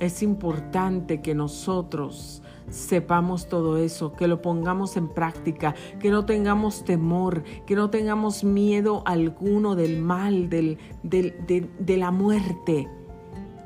Es 0.00 0.22
importante 0.22 1.20
que 1.20 1.34
nosotros 1.34 2.42
sepamos 2.70 3.48
todo 3.48 3.76
eso, 3.76 4.14
que 4.14 4.28
lo 4.28 4.40
pongamos 4.40 4.96
en 4.96 5.08
práctica, 5.08 5.74
que 6.00 6.10
no 6.10 6.24
tengamos 6.24 6.84
temor, 6.86 7.42
que 7.66 7.76
no 7.76 7.90
tengamos 7.90 8.44
miedo 8.44 9.02
alguno 9.04 9.76
del 9.76 10.00
mal, 10.00 10.48
del, 10.48 10.78
de, 11.02 11.68
de 11.78 11.96
la 11.98 12.10
muerte 12.10 12.88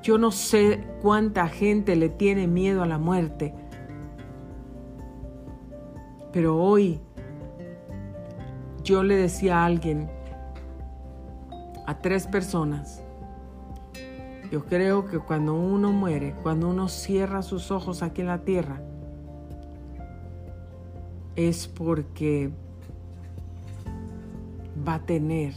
yo 0.06 0.18
no 0.18 0.30
sé 0.30 0.84
cuánta 1.02 1.48
gente 1.48 1.96
le 1.96 2.08
tiene 2.08 2.46
miedo 2.46 2.84
a 2.84 2.86
la 2.86 2.96
muerte, 2.96 3.52
pero 6.32 6.56
hoy 6.56 7.00
yo 8.84 9.02
le 9.02 9.16
decía 9.16 9.62
a 9.62 9.64
alguien, 9.64 10.08
a 11.88 11.98
tres 11.98 12.28
personas, 12.28 13.02
yo 14.52 14.64
creo 14.66 15.08
que 15.08 15.18
cuando 15.18 15.54
uno 15.54 15.90
muere, 15.90 16.36
cuando 16.40 16.68
uno 16.68 16.86
cierra 16.86 17.42
sus 17.42 17.72
ojos 17.72 18.04
aquí 18.04 18.20
en 18.20 18.28
la 18.28 18.44
tierra, 18.44 18.80
es 21.34 21.66
porque 21.66 22.52
va 24.86 24.94
a 24.94 25.02
tener 25.04 25.52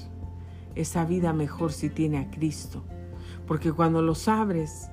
esa 0.73 1.05
vida 1.05 1.33
mejor 1.33 1.71
si 1.71 1.91
tiene 1.91 2.17
a 2.17 2.31
Cristo. 2.31 2.81
Porque 3.49 3.71
cuando 3.71 4.03
los 4.03 4.27
abres 4.27 4.91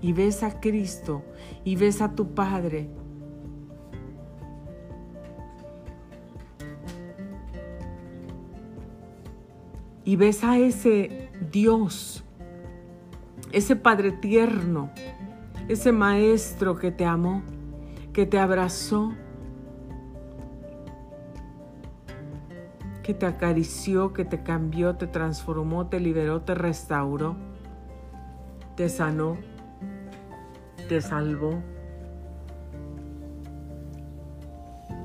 y 0.00 0.14
ves 0.14 0.42
a 0.42 0.58
Cristo 0.58 1.22
y 1.64 1.76
ves 1.76 2.00
a 2.00 2.14
tu 2.14 2.32
Padre, 2.32 2.88
y 10.02 10.16
ves 10.16 10.42
a 10.44 10.56
ese 10.56 11.28
Dios, 11.52 12.24
ese 13.52 13.76
Padre 13.76 14.12
tierno, 14.12 14.90
ese 15.68 15.92
Maestro 15.92 16.76
que 16.76 16.90
te 16.90 17.04
amó, 17.04 17.42
que 18.14 18.24
te 18.24 18.38
abrazó, 18.38 19.12
que 23.02 23.14
te 23.14 23.26
acarició, 23.26 24.12
que 24.12 24.24
te 24.24 24.42
cambió, 24.42 24.94
te 24.94 25.06
transformó, 25.06 25.88
te 25.88 25.98
liberó, 25.98 26.42
te 26.42 26.54
restauró, 26.54 27.36
te 28.76 28.88
sanó, 28.88 29.36
te 30.88 31.00
salvó. 31.00 31.60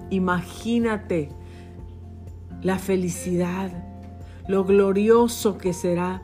Imagínate 0.10 1.30
la 2.62 2.78
felicidad, 2.78 3.72
lo 4.48 4.64
glorioso 4.64 5.58
que 5.58 5.74
será 5.74 6.22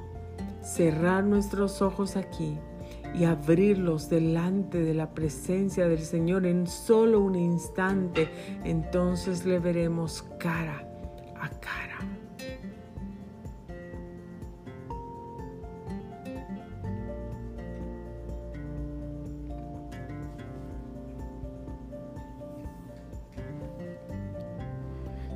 cerrar 0.61 1.23
nuestros 1.23 1.81
ojos 1.81 2.15
aquí 2.15 2.57
y 3.15 3.25
abrirlos 3.25 4.09
delante 4.09 4.79
de 4.79 4.93
la 4.93 5.09
presencia 5.13 5.87
del 5.87 5.99
Señor 5.99 6.45
en 6.45 6.65
solo 6.67 7.19
un 7.19 7.35
instante. 7.35 8.29
Entonces 8.63 9.45
le 9.45 9.59
veremos 9.59 10.23
cara 10.39 10.92
cara. 11.49 11.99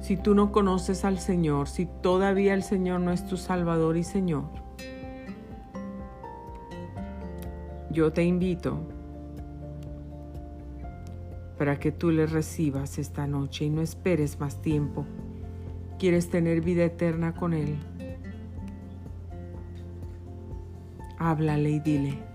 Si 0.02 0.16
tú 0.16 0.34
no 0.36 0.54
conoces 0.54 1.04
al 1.04 1.20
Señor, 1.20 1.68
si 1.68 1.86
todavía 1.86 2.54
el 2.54 2.64
Señor 2.64 3.02
no 3.02 3.12
es 3.12 3.28
tu 3.28 3.36
Salvador 3.36 3.98
y 3.98 4.06
Señor, 4.06 4.46
yo 7.92 8.14
te 8.14 8.24
invito 8.24 8.80
para 11.58 11.78
que 11.78 11.92
tú 11.92 12.12
le 12.12 12.26
recibas 12.26 13.00
esta 13.00 13.28
noche 13.28 13.66
y 13.66 13.70
no 13.70 13.82
esperes 13.82 14.40
más 14.40 14.62
tiempo 14.62 15.06
quieres 15.98 16.30
tener 16.30 16.62
vida 16.62 16.84
eterna 16.86 17.34
con 17.34 17.54
Él, 17.54 17.76
háblale 21.18 21.70
y 21.72 21.80
dile. 21.80 22.28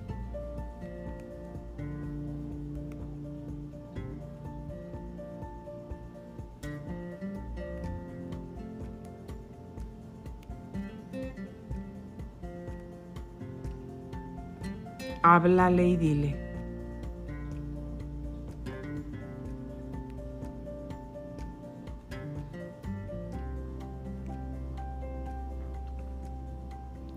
Háblale 15.24 15.86
y 15.86 15.96
dile. 15.96 16.51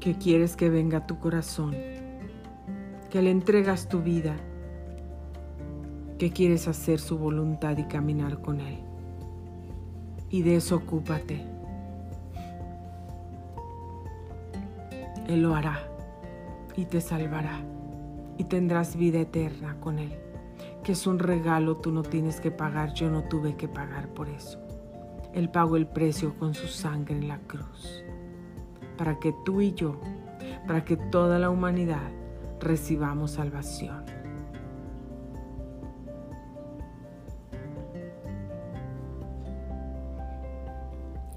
Que 0.05 0.13
quieres 0.13 0.55
que 0.55 0.69
venga 0.69 1.07
tu 1.07 1.17
corazón, 1.17 1.75
que 3.09 3.23
le 3.23 3.31
entregas 3.31 3.89
tu 3.89 4.03
vida, 4.03 4.35
que 6.19 6.29
quieres 6.29 6.67
hacer 6.67 6.99
su 6.99 7.17
voluntad 7.17 7.75
y 7.79 7.85
caminar 7.85 8.39
con 8.39 8.59
Él. 8.59 8.77
Y 10.29 10.43
desocúpate. 10.43 11.43
Él 15.27 15.41
lo 15.41 15.55
hará 15.55 15.79
y 16.77 16.85
te 16.85 17.01
salvará 17.01 17.63
y 18.37 18.43
tendrás 18.43 18.95
vida 18.97 19.21
eterna 19.21 19.75
con 19.79 19.97
Él, 19.97 20.13
que 20.83 20.91
es 20.91 21.07
un 21.07 21.17
regalo, 21.17 21.77
tú 21.77 21.91
no 21.91 22.03
tienes 22.03 22.39
que 22.39 22.51
pagar, 22.51 22.93
yo 22.93 23.09
no 23.09 23.23
tuve 23.23 23.55
que 23.55 23.67
pagar 23.67 24.09
por 24.09 24.29
eso. 24.29 24.59
Él 25.33 25.49
pagó 25.49 25.77
el 25.77 25.87
precio 25.87 26.37
con 26.37 26.53
su 26.53 26.67
sangre 26.67 27.15
en 27.15 27.27
la 27.27 27.39
cruz 27.39 28.04
para 28.97 29.19
que 29.19 29.33
tú 29.45 29.61
y 29.61 29.73
yo, 29.73 29.99
para 30.67 30.83
que 30.83 30.97
toda 30.97 31.39
la 31.39 31.49
humanidad 31.49 32.11
recibamos 32.59 33.31
salvación. 33.31 34.03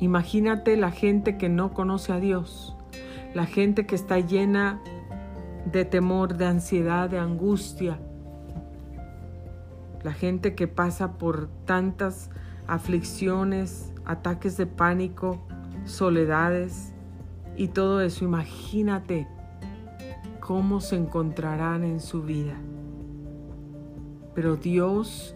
Imagínate 0.00 0.76
la 0.76 0.92
gente 0.92 1.36
que 1.36 1.48
no 1.48 1.74
conoce 1.74 2.12
a 2.12 2.20
Dios, 2.20 2.76
la 3.34 3.46
gente 3.46 3.84
que 3.84 3.96
está 3.96 4.20
llena 4.20 4.80
de 5.64 5.84
temor, 5.84 6.36
de 6.36 6.46
ansiedad, 6.46 7.10
de 7.10 7.18
angustia, 7.18 7.98
la 10.02 10.12
gente 10.12 10.54
que 10.54 10.68
pasa 10.68 11.18
por 11.18 11.48
tantas 11.64 12.30
aflicciones, 12.68 13.92
ataques 14.04 14.56
de 14.56 14.66
pánico, 14.66 15.40
soledades, 15.84 16.94
y 17.58 17.66
todo 17.66 18.00
eso, 18.00 18.24
imagínate 18.24 19.26
cómo 20.38 20.80
se 20.80 20.94
encontrarán 20.94 21.82
en 21.82 21.98
su 21.98 22.22
vida. 22.22 22.54
Pero 24.32 24.54
Dios, 24.54 25.34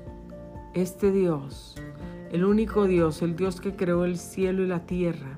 este 0.73 1.11
Dios, 1.11 1.75
el 2.31 2.45
único 2.45 2.87
Dios, 2.87 3.23
el 3.23 3.35
Dios 3.35 3.61
que 3.61 3.75
creó 3.75 4.05
el 4.05 4.18
cielo 4.18 4.62
y 4.62 4.68
la 4.68 4.87
tierra, 4.87 5.37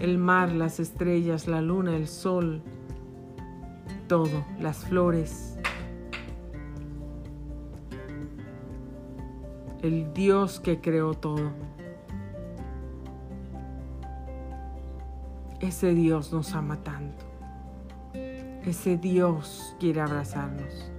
el 0.00 0.18
mar, 0.18 0.50
las 0.50 0.80
estrellas, 0.80 1.46
la 1.46 1.62
luna, 1.62 1.96
el 1.96 2.08
sol, 2.08 2.62
todo, 4.08 4.44
las 4.58 4.78
flores. 4.78 5.56
El 9.82 10.12
Dios 10.12 10.58
que 10.58 10.80
creó 10.80 11.14
todo 11.14 11.52
Ese 15.64 15.94
Dios 15.94 16.30
nos 16.30 16.54
ama 16.54 16.76
tanto. 16.82 17.24
Ese 18.66 18.98
Dios 18.98 19.74
quiere 19.80 20.02
abrazarnos. 20.02 20.92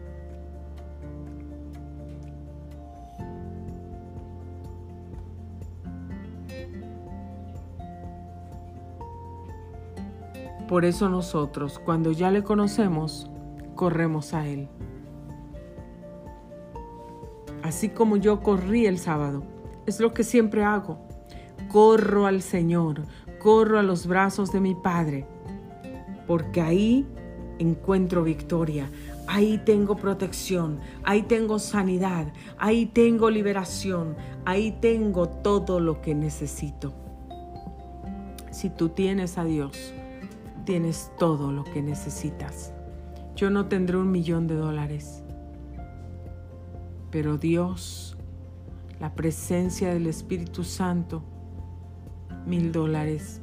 Por 10.68 10.84
eso 10.84 11.10
nosotros, 11.10 11.78
cuando 11.78 12.12
ya 12.12 12.32
le 12.32 12.42
conocemos, 12.42 13.30
corremos 13.76 14.34
a 14.34 14.48
Él. 14.48 14.68
Así 17.62 17.90
como 17.90 18.18
yo 18.18 18.42
corrí 18.42 18.88
el 18.88 18.98
sábado, 18.98 19.44
es 19.86 20.00
lo 20.00 20.12
que 20.12 20.24
siempre 20.24 20.64
hago. 20.64 20.98
Corro 21.76 22.26
al 22.26 22.42
Señor, 22.42 23.04
corro 23.38 23.78
a 23.78 23.84
los 23.84 24.08
brazos 24.08 24.54
de 24.54 24.62
mi 24.62 24.76
Padre, 24.76 25.28
porque 26.26 26.62
ahí 26.62 27.06
encuentro 27.60 28.24
victoria, 28.24 28.90
ahí 29.28 29.58
tengo 29.66 29.98
protección, 29.98 30.80
ahí 31.04 31.24
tengo 31.24 31.60
sanidad, 31.60 32.32
ahí 32.58 32.86
tengo 32.86 33.30
liberación, 33.30 34.16
ahí 34.46 34.78
tengo 34.80 35.28
todo 35.28 35.82
lo 35.82 36.02
que 36.02 36.16
necesito. 36.16 36.94
Si 38.52 38.70
tú 38.70 38.88
tienes 38.88 39.38
a 39.38 39.44
Dios, 39.44 39.94
tienes 40.64 41.12
todo 41.20 41.52
lo 41.52 41.66
que 41.66 41.82
necesitas. 41.82 42.72
Yo 43.36 43.50
no 43.50 43.66
tendré 43.66 43.98
un 43.98 44.12
millón 44.12 44.48
de 44.48 44.56
dólares, 44.56 45.26
pero 47.12 47.38
Dios, 47.38 48.16
la 49.02 49.14
presencia 49.14 49.94
del 49.94 50.08
Espíritu 50.08 50.64
Santo, 50.64 51.35
mil 52.46 52.72
dólares 52.72 53.42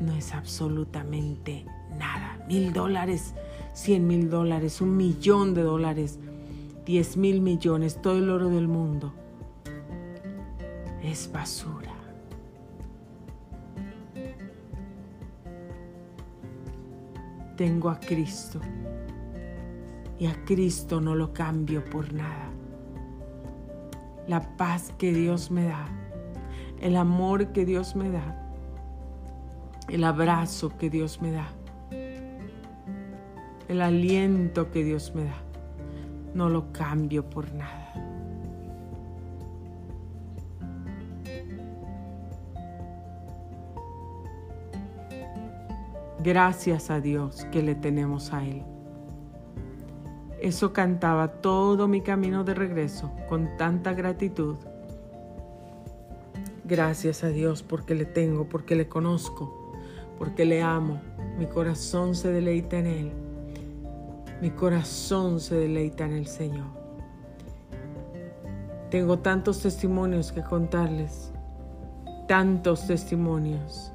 no 0.00 0.14
es 0.14 0.32
absolutamente 0.32 1.64
nada. 1.98 2.44
Mil 2.48 2.72
dólares, 2.72 3.34
cien 3.74 4.06
mil 4.06 4.30
dólares, 4.30 4.80
un 4.80 4.96
millón 4.96 5.54
de 5.54 5.62
dólares, 5.62 6.18
diez 6.86 7.16
mil 7.16 7.40
millones, 7.40 8.00
todo 8.00 8.18
el 8.18 8.30
oro 8.30 8.48
del 8.48 8.68
mundo 8.68 9.12
es 11.02 11.30
basura. 11.32 11.94
Tengo 17.56 17.90
a 17.90 17.98
Cristo 17.98 18.60
y 20.18 20.26
a 20.26 20.44
Cristo 20.44 21.00
no 21.00 21.14
lo 21.14 21.32
cambio 21.32 21.84
por 21.84 22.12
nada. 22.12 22.50
La 24.28 24.56
paz 24.56 24.92
que 24.98 25.12
Dios 25.12 25.50
me 25.50 25.64
da, 25.64 25.88
el 26.80 26.96
amor 26.96 27.48
que 27.52 27.64
Dios 27.64 27.96
me 27.96 28.10
da, 28.10 28.36
el 29.88 30.04
abrazo 30.04 30.76
que 30.76 30.90
Dios 30.90 31.20
me 31.20 31.32
da, 31.32 31.48
el 33.68 33.80
aliento 33.80 34.70
que 34.70 34.84
Dios 34.84 35.12
me 35.14 35.24
da, 35.24 35.36
no 36.34 36.48
lo 36.48 36.72
cambio 36.72 37.28
por 37.28 37.52
nada. 37.52 37.88
Gracias 46.22 46.90
a 46.90 47.00
Dios 47.00 47.46
que 47.52 47.62
le 47.62 47.74
tenemos 47.74 48.32
a 48.32 48.44
Él. 48.44 48.62
Eso 50.40 50.72
cantaba 50.72 51.28
todo 51.28 51.88
mi 51.88 52.00
camino 52.00 52.44
de 52.44 52.54
regreso 52.54 53.10
con 53.28 53.56
tanta 53.56 53.92
gratitud. 53.92 54.56
Gracias 56.68 57.24
a 57.24 57.28
Dios 57.28 57.62
porque 57.62 57.94
le 57.94 58.04
tengo, 58.04 58.46
porque 58.48 58.76
le 58.76 58.88
conozco, 58.88 59.72
porque 60.18 60.44
le 60.44 60.60
amo. 60.60 61.00
Mi 61.38 61.46
corazón 61.46 62.14
se 62.14 62.30
deleita 62.30 62.78
en 62.78 62.86
Él. 62.86 63.12
Mi 64.42 64.50
corazón 64.50 65.40
se 65.40 65.54
deleita 65.54 66.04
en 66.04 66.12
el 66.12 66.26
Señor. 66.26 66.66
Tengo 68.90 69.18
tantos 69.18 69.62
testimonios 69.62 70.30
que 70.30 70.42
contarles, 70.42 71.32
tantos 72.26 72.86
testimonios. 72.86 73.92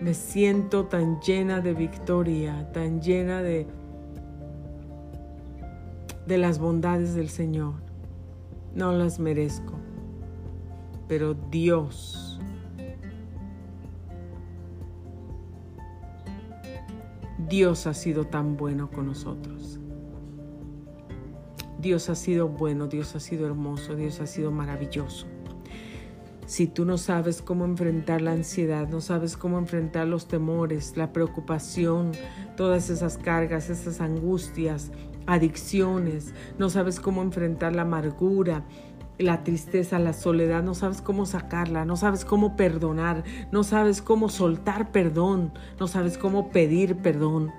Me 0.00 0.14
siento 0.14 0.86
tan 0.86 1.20
llena 1.20 1.60
de 1.60 1.74
victoria, 1.74 2.72
tan 2.72 3.02
llena 3.02 3.42
de 3.42 3.66
de 6.26 6.38
las 6.38 6.58
bondades 6.58 7.14
del 7.14 7.28
Señor. 7.28 7.74
No 8.74 8.92
las 8.92 9.18
merezco, 9.18 9.75
pero 11.08 11.34
Dios, 11.34 12.40
Dios 17.48 17.86
ha 17.86 17.94
sido 17.94 18.24
tan 18.24 18.56
bueno 18.56 18.90
con 18.90 19.06
nosotros. 19.06 19.78
Dios 21.78 22.08
ha 22.08 22.14
sido 22.14 22.48
bueno, 22.48 22.88
Dios 22.88 23.14
ha 23.14 23.20
sido 23.20 23.46
hermoso, 23.46 23.94
Dios 23.94 24.20
ha 24.20 24.26
sido 24.26 24.50
maravilloso. 24.50 25.26
Si 26.46 26.68
tú 26.68 26.84
no 26.84 26.96
sabes 26.96 27.42
cómo 27.42 27.64
enfrentar 27.64 28.22
la 28.22 28.32
ansiedad, 28.32 28.88
no 28.88 29.00
sabes 29.00 29.36
cómo 29.36 29.58
enfrentar 29.58 30.06
los 30.06 30.28
temores, 30.28 30.96
la 30.96 31.12
preocupación, 31.12 32.12
todas 32.56 32.88
esas 32.88 33.18
cargas, 33.18 33.68
esas 33.68 34.00
angustias, 34.00 34.92
adicciones, 35.26 36.34
no 36.56 36.70
sabes 36.70 37.00
cómo 37.00 37.22
enfrentar 37.22 37.74
la 37.74 37.82
amargura, 37.82 38.64
la 39.18 39.44
tristeza, 39.44 39.98
la 39.98 40.12
soledad, 40.12 40.62
no 40.62 40.74
sabes 40.74 41.00
cómo 41.00 41.26
sacarla, 41.26 41.84
no 41.84 41.96
sabes 41.96 42.24
cómo 42.24 42.56
perdonar, 42.56 43.24
no 43.50 43.64
sabes 43.64 44.02
cómo 44.02 44.28
soltar 44.28 44.92
perdón, 44.92 45.52
no 45.80 45.88
sabes 45.88 46.18
cómo 46.18 46.50
pedir 46.50 46.96
perdón, 46.96 47.52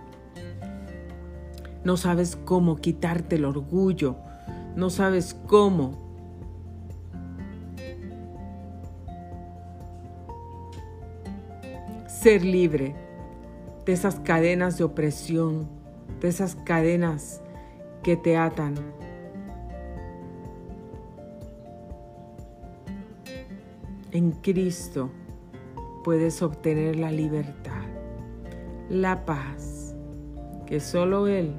no 1.84 1.98
sabes 1.98 2.36
cómo 2.36 2.76
quitarte 2.76 3.38
el 3.38 3.46
orgullo, 3.46 4.18
no 4.76 4.90
sabes 4.90 5.36
cómo 5.48 6.08
ser 12.08 12.44
libre 12.44 12.96
de 13.86 13.94
esas 13.94 14.20
cadenas 14.20 14.78
de 14.78 14.84
opresión, 14.84 15.70
de 16.20 16.28
esas 16.28 16.56
cadenas 16.56 17.42
que 18.04 18.18
te 18.18 18.38
atan. 18.38 18.76
En 24.12 24.32
Cristo 24.32 25.10
puedes 26.04 26.42
obtener 26.42 26.96
la 26.96 27.12
libertad, 27.12 27.84
la 28.90 29.26
paz 29.26 29.96
que 30.66 30.80
solo 30.80 31.28
Él 31.28 31.54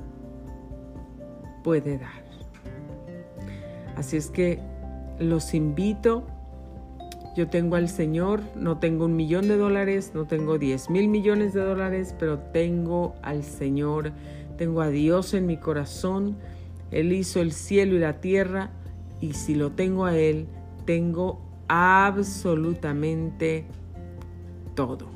puede 1.62 1.98
dar. 1.98 2.24
Así 3.96 4.16
es 4.16 4.30
que 4.30 4.60
los 5.18 5.54
invito. 5.54 6.26
Yo 7.36 7.48
tengo 7.48 7.76
al 7.76 7.88
Señor, 7.88 8.40
no 8.56 8.78
tengo 8.78 9.04
un 9.04 9.14
millón 9.14 9.46
de 9.46 9.56
dólares, 9.56 10.12
no 10.14 10.26
tengo 10.26 10.58
diez 10.58 10.90
mil 10.90 11.08
millones 11.08 11.52
de 11.52 11.60
dólares, 11.60 12.14
pero 12.18 12.38
tengo 12.38 13.14
al 13.22 13.44
Señor 13.44 14.12
tengo 14.58 14.82
a 14.82 14.90
Dios 14.90 15.32
en 15.32 15.46
mi 15.46 15.56
corazón, 15.56 16.36
Él 16.90 17.12
hizo 17.12 17.40
el 17.40 17.52
cielo 17.52 17.94
y 17.94 18.00
la 18.00 18.20
tierra 18.20 18.70
y 19.20 19.32
si 19.32 19.54
lo 19.54 19.70
tengo 19.72 20.04
a 20.04 20.18
Él, 20.18 20.48
tengo 20.84 21.40
absolutamente 21.68 23.66
todo, 24.74 25.08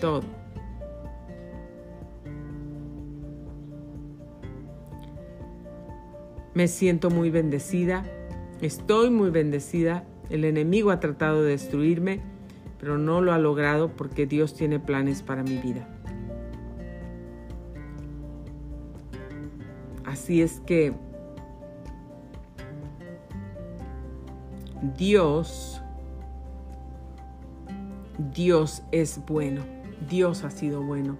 todo. 0.00 0.22
Me 6.54 6.68
siento 6.68 7.10
muy 7.10 7.30
bendecida, 7.30 8.04
estoy 8.62 9.10
muy 9.10 9.30
bendecida, 9.30 10.04
el 10.30 10.44
enemigo 10.44 10.90
ha 10.90 11.00
tratado 11.00 11.42
de 11.42 11.50
destruirme, 11.50 12.20
pero 12.78 12.96
no 12.96 13.20
lo 13.20 13.32
ha 13.32 13.38
logrado 13.38 13.88
porque 13.88 14.26
Dios 14.26 14.54
tiene 14.54 14.80
planes 14.80 15.22
para 15.22 15.42
mi 15.42 15.58
vida. 15.58 15.86
Así 20.04 20.40
es 20.40 20.60
que 20.60 20.94
Dios, 24.94 25.82
Dios 28.34 28.82
es 28.92 29.20
bueno, 29.26 29.62
Dios 30.08 30.44
ha 30.44 30.50
sido 30.50 30.82
bueno 30.82 31.16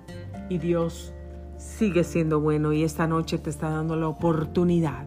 y 0.49 0.59
Dios 0.59 1.13
sigue 1.57 2.05
siendo 2.05 2.41
bueno. 2.41 2.73
Y 2.73 2.85
esta 2.85 3.07
noche 3.07 3.39
te 3.39 3.51
está 3.51 3.71
dando 3.71 3.97
la 3.97 4.09
oportunidad 4.09 5.07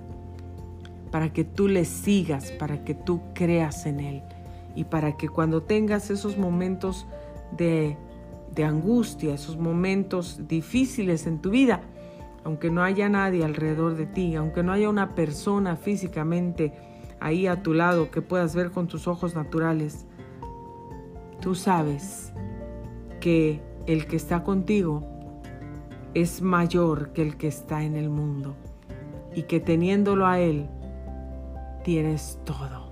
para 1.12 1.32
que 1.32 1.44
tú 1.44 1.68
le 1.68 1.86
sigas, 1.86 2.52
para 2.52 2.84
que 2.84 2.94
tú 2.94 3.22
creas 3.34 3.86
en 3.86 4.00
Él 4.00 4.24
y 4.76 4.84
para 4.84 5.16
que 5.16 5.30
cuando 5.30 5.64
tengas 5.64 6.10
esos 6.10 6.38
momentos 6.38 7.08
de, 7.56 7.98
de 8.54 8.64
angustia, 8.64 9.34
esos 9.34 9.58
momentos 9.58 10.48
difíciles 10.48 11.28
en 11.28 11.40
tu 11.40 11.50
vida, 11.50 11.82
aunque 12.44 12.70
no 12.70 12.84
haya 12.84 13.10
nadie 13.10 13.44
alrededor 13.44 13.96
de 13.96 14.06
ti, 14.06 14.36
aunque 14.36 14.64
no 14.64 14.72
haya 14.72 14.90
una 14.90 15.16
persona 15.16 15.76
físicamente 15.76 16.89
ahí 17.20 17.48
a 17.48 17.62
tu 17.62 17.74
lado 17.74 18.12
que 18.12 18.22
puedas 18.22 18.56
ver 18.56 18.72
con 18.72 18.88
tus 18.88 19.08
ojos 19.08 19.36
naturales, 19.36 20.06
tú 21.42 21.56
sabes 21.56 22.34
que 23.20 23.62
el 23.86 24.08
que 24.08 24.16
está 24.16 24.44
contigo 24.44 25.04
es 26.14 26.42
mayor 26.42 27.14
que 27.14 27.22
el 27.22 27.38
que 27.38 27.48
está 27.48 27.84
en 27.84 27.96
el 27.96 28.10
mundo 28.10 28.56
y 29.36 29.44
que 29.44 29.60
teniéndolo 29.60 30.26
a 30.26 30.40
Él 30.40 30.70
tienes 31.84 32.40
todo, 32.46 32.92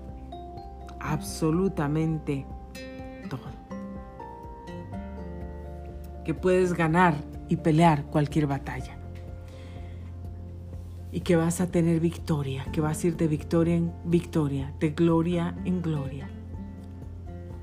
absolutamente 1.00 2.46
todo. 3.30 3.58
que 6.24 6.34
puedes 6.34 6.74
ganar 6.74 7.16
y 7.48 7.56
pelear 7.56 8.04
cualquier 8.04 8.48
batalla. 8.48 8.98
Y 11.12 11.22
que 11.22 11.36
vas 11.36 11.62
a 11.62 11.68
tener 11.68 12.00
victoria, 12.00 12.66
que 12.72 12.82
vas 12.82 13.04
a 13.04 13.08
ir 13.08 13.18
de 13.18 13.28
victoria 13.28 13.76
en 13.76 13.94
victoria, 14.04 14.74
de 14.80 14.90
gloria 14.92 15.56
en 15.66 15.82
gloria 15.82 16.30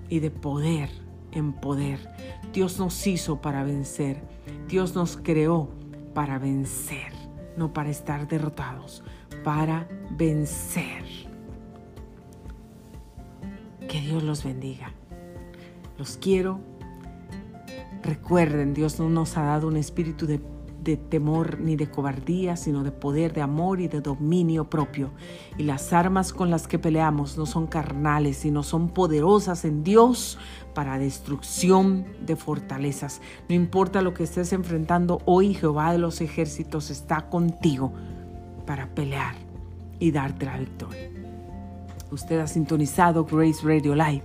y 0.09 0.21
de 0.21 0.31
poder 0.31 0.91
en 1.33 1.53
poder. 1.53 1.99
Dios 2.53 2.79
nos 2.79 3.07
hizo 3.07 3.41
para 3.41 3.65
vencer. 3.65 4.23
Dios 4.69 4.95
nos 4.95 5.17
creó 5.17 5.69
para 6.15 6.39
vencer, 6.39 7.13
no 7.57 7.73
para 7.73 7.91
estar 7.91 8.29
derrotados, 8.29 9.03
para 9.43 9.89
vencer. 10.11 11.05
Que 13.89 14.01
Dios 14.01 14.23
los 14.23 14.45
bendiga. 14.45 14.93
Los 15.99 16.17
quiero. 16.17 16.61
Recuerden, 18.03 18.75
Dios 18.75 18.99
no 19.01 19.09
nos 19.09 19.37
ha 19.37 19.43
dado 19.43 19.67
un 19.67 19.77
espíritu 19.77 20.27
de 20.27 20.41
de 20.85 20.97
temor 20.97 21.59
ni 21.59 21.77
de 21.77 21.91
cobardía, 21.91 22.57
sino 22.57 22.85
de 22.85 22.93
poder, 22.93 23.33
de 23.33 23.41
amor 23.41 23.81
y 23.81 23.89
de 23.89 24.01
dominio 24.01 24.69
propio. 24.69 25.11
Y 25.57 25.65
las 25.65 25.93
armas 25.93 26.33
con 26.33 26.51
las 26.51 26.69
que 26.69 26.79
peleamos 26.79 27.39
no 27.39 27.47
son 27.47 27.67
carnales, 27.67 28.37
sino 28.37 28.63
son 28.63 28.91
poderosas 28.91 29.65
en 29.65 29.83
Dios 29.83 30.39
para 30.75 30.99
destrucción 30.99 32.05
de 32.25 32.37
fortalezas. 32.37 33.21
No 33.49 33.55
importa 33.55 34.03
lo 34.03 34.13
que 34.13 34.25
estés 34.25 34.53
enfrentando 34.53 35.21
hoy, 35.25 35.55
Jehová 35.55 35.93
de 35.93 35.99
los 35.99 36.21
ejércitos 36.21 36.91
está 36.91 37.29
contigo 37.31 37.93
para 38.67 38.95
pelear 38.95 39.35
y 39.99 40.11
darte 40.11 40.45
la 40.45 40.59
victoria. 40.59 41.11
Usted 42.11 42.39
ha 42.39 42.47
sintonizado 42.47 43.25
Grace 43.25 43.65
Radio 43.65 43.95
Live. 43.95 44.25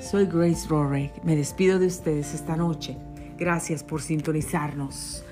Soy 0.00 0.26
Grace 0.26 0.66
Rorick. 0.68 1.22
Me 1.22 1.36
despido 1.36 1.78
de 1.78 1.86
ustedes 1.86 2.34
esta 2.34 2.56
noche. 2.56 2.98
Gracias 3.38 3.84
por 3.84 4.02
sintonizarnos 4.02 5.24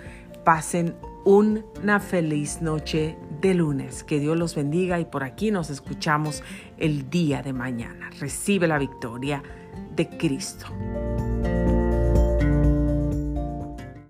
pasen 0.45 0.95
una 1.25 2.01
feliz 2.01 2.63
noche 2.63 3.17
de 3.41 3.55
lunes. 3.55 4.05
Que 4.05 4.19
Dios 4.19 4.37
los 4.37 4.55
bendiga 4.55 5.01
y 5.01 5.05
por 5.05 5.25
aquí 5.25 5.51
nos 5.51 5.71
escuchamos 5.71 6.43
el 6.79 7.11
día 7.11 7.43
de 7.43 7.53
mañana. 7.53 8.11
Recibe 8.19 8.67
la 8.67 8.79
victoria 8.79 9.43
de 9.95 10.09
Cristo. 10.09 10.67